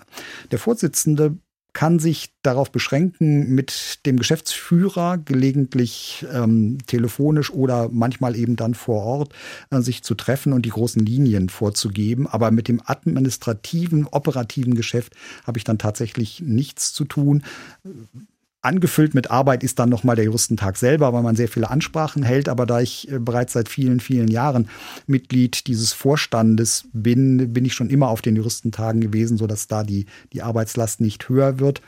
[0.51, 1.37] Der Vorsitzende
[1.77, 9.03] kann sich darauf beschränken, mit dem Geschäftsführer gelegentlich ähm, telefonisch oder manchmal eben dann vor
[9.03, 9.33] Ort
[9.69, 12.25] äh, sich zu treffen und die großen Linien vorzugeben.
[12.25, 15.13] Aber mit dem administrativen, operativen Geschäft
[15.45, 17.43] habe ich dann tatsächlich nichts zu tun.
[18.61, 22.49] Angefüllt mit Arbeit ist dann nochmal der Juristentag selber, weil man sehr viele Ansprachen hält.
[22.49, 24.69] Aber da ich äh, bereits seit vielen, vielen Jahren
[25.05, 30.05] Mitglied dieses Vorstandes bin, bin ich schon immer auf den Juristentagen gewesen, sodass da die,
[30.33, 31.81] die Arbeitslast nicht höher wird.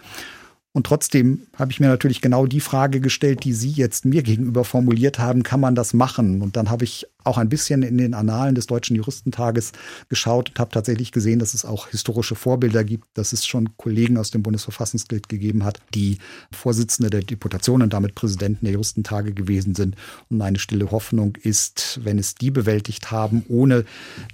[0.80, 4.64] Und trotzdem habe ich mir natürlich genau die Frage gestellt, die Sie jetzt mir gegenüber
[4.64, 6.42] formuliert haben, kann man das machen?
[6.42, 9.74] Und dann habe ich auch ein bisschen in den Annalen des Deutschen Juristentages
[10.08, 14.16] geschaut und habe tatsächlich gesehen, dass es auch historische Vorbilder gibt, dass es schon Kollegen
[14.16, 16.20] aus dem Bundesverfassungsgericht gegeben hat, die
[16.54, 19.98] Vorsitzende der Deputation und damit Präsidenten der Juristentage gewesen sind.
[20.30, 23.84] Und meine stille Hoffnung ist, wenn es die bewältigt haben, ohne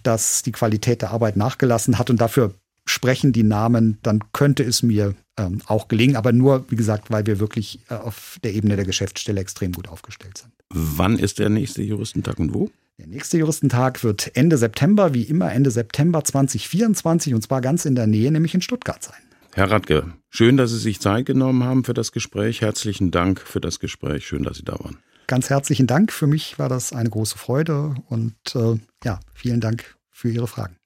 [0.04, 2.54] dass die Qualität der Arbeit nachgelassen hat und dafür
[2.86, 7.26] sprechen die Namen, dann könnte es mir ähm, auch gelingen, aber nur, wie gesagt, weil
[7.26, 10.52] wir wirklich äh, auf der Ebene der Geschäftsstelle extrem gut aufgestellt sind.
[10.70, 12.70] Wann ist der nächste Juristentag und wo?
[12.98, 17.96] Der nächste Juristentag wird Ende September, wie immer Ende September 2024 und zwar ganz in
[17.96, 19.20] der Nähe, nämlich in Stuttgart sein.
[19.54, 22.62] Herr Radke, schön, dass Sie sich Zeit genommen haben für das Gespräch.
[22.62, 24.26] Herzlichen Dank für das Gespräch.
[24.28, 24.98] Schön, dass Sie da waren.
[25.28, 26.12] Ganz herzlichen Dank.
[26.12, 30.78] Für mich war das eine große Freude und äh, ja, vielen Dank für Ihre Fragen.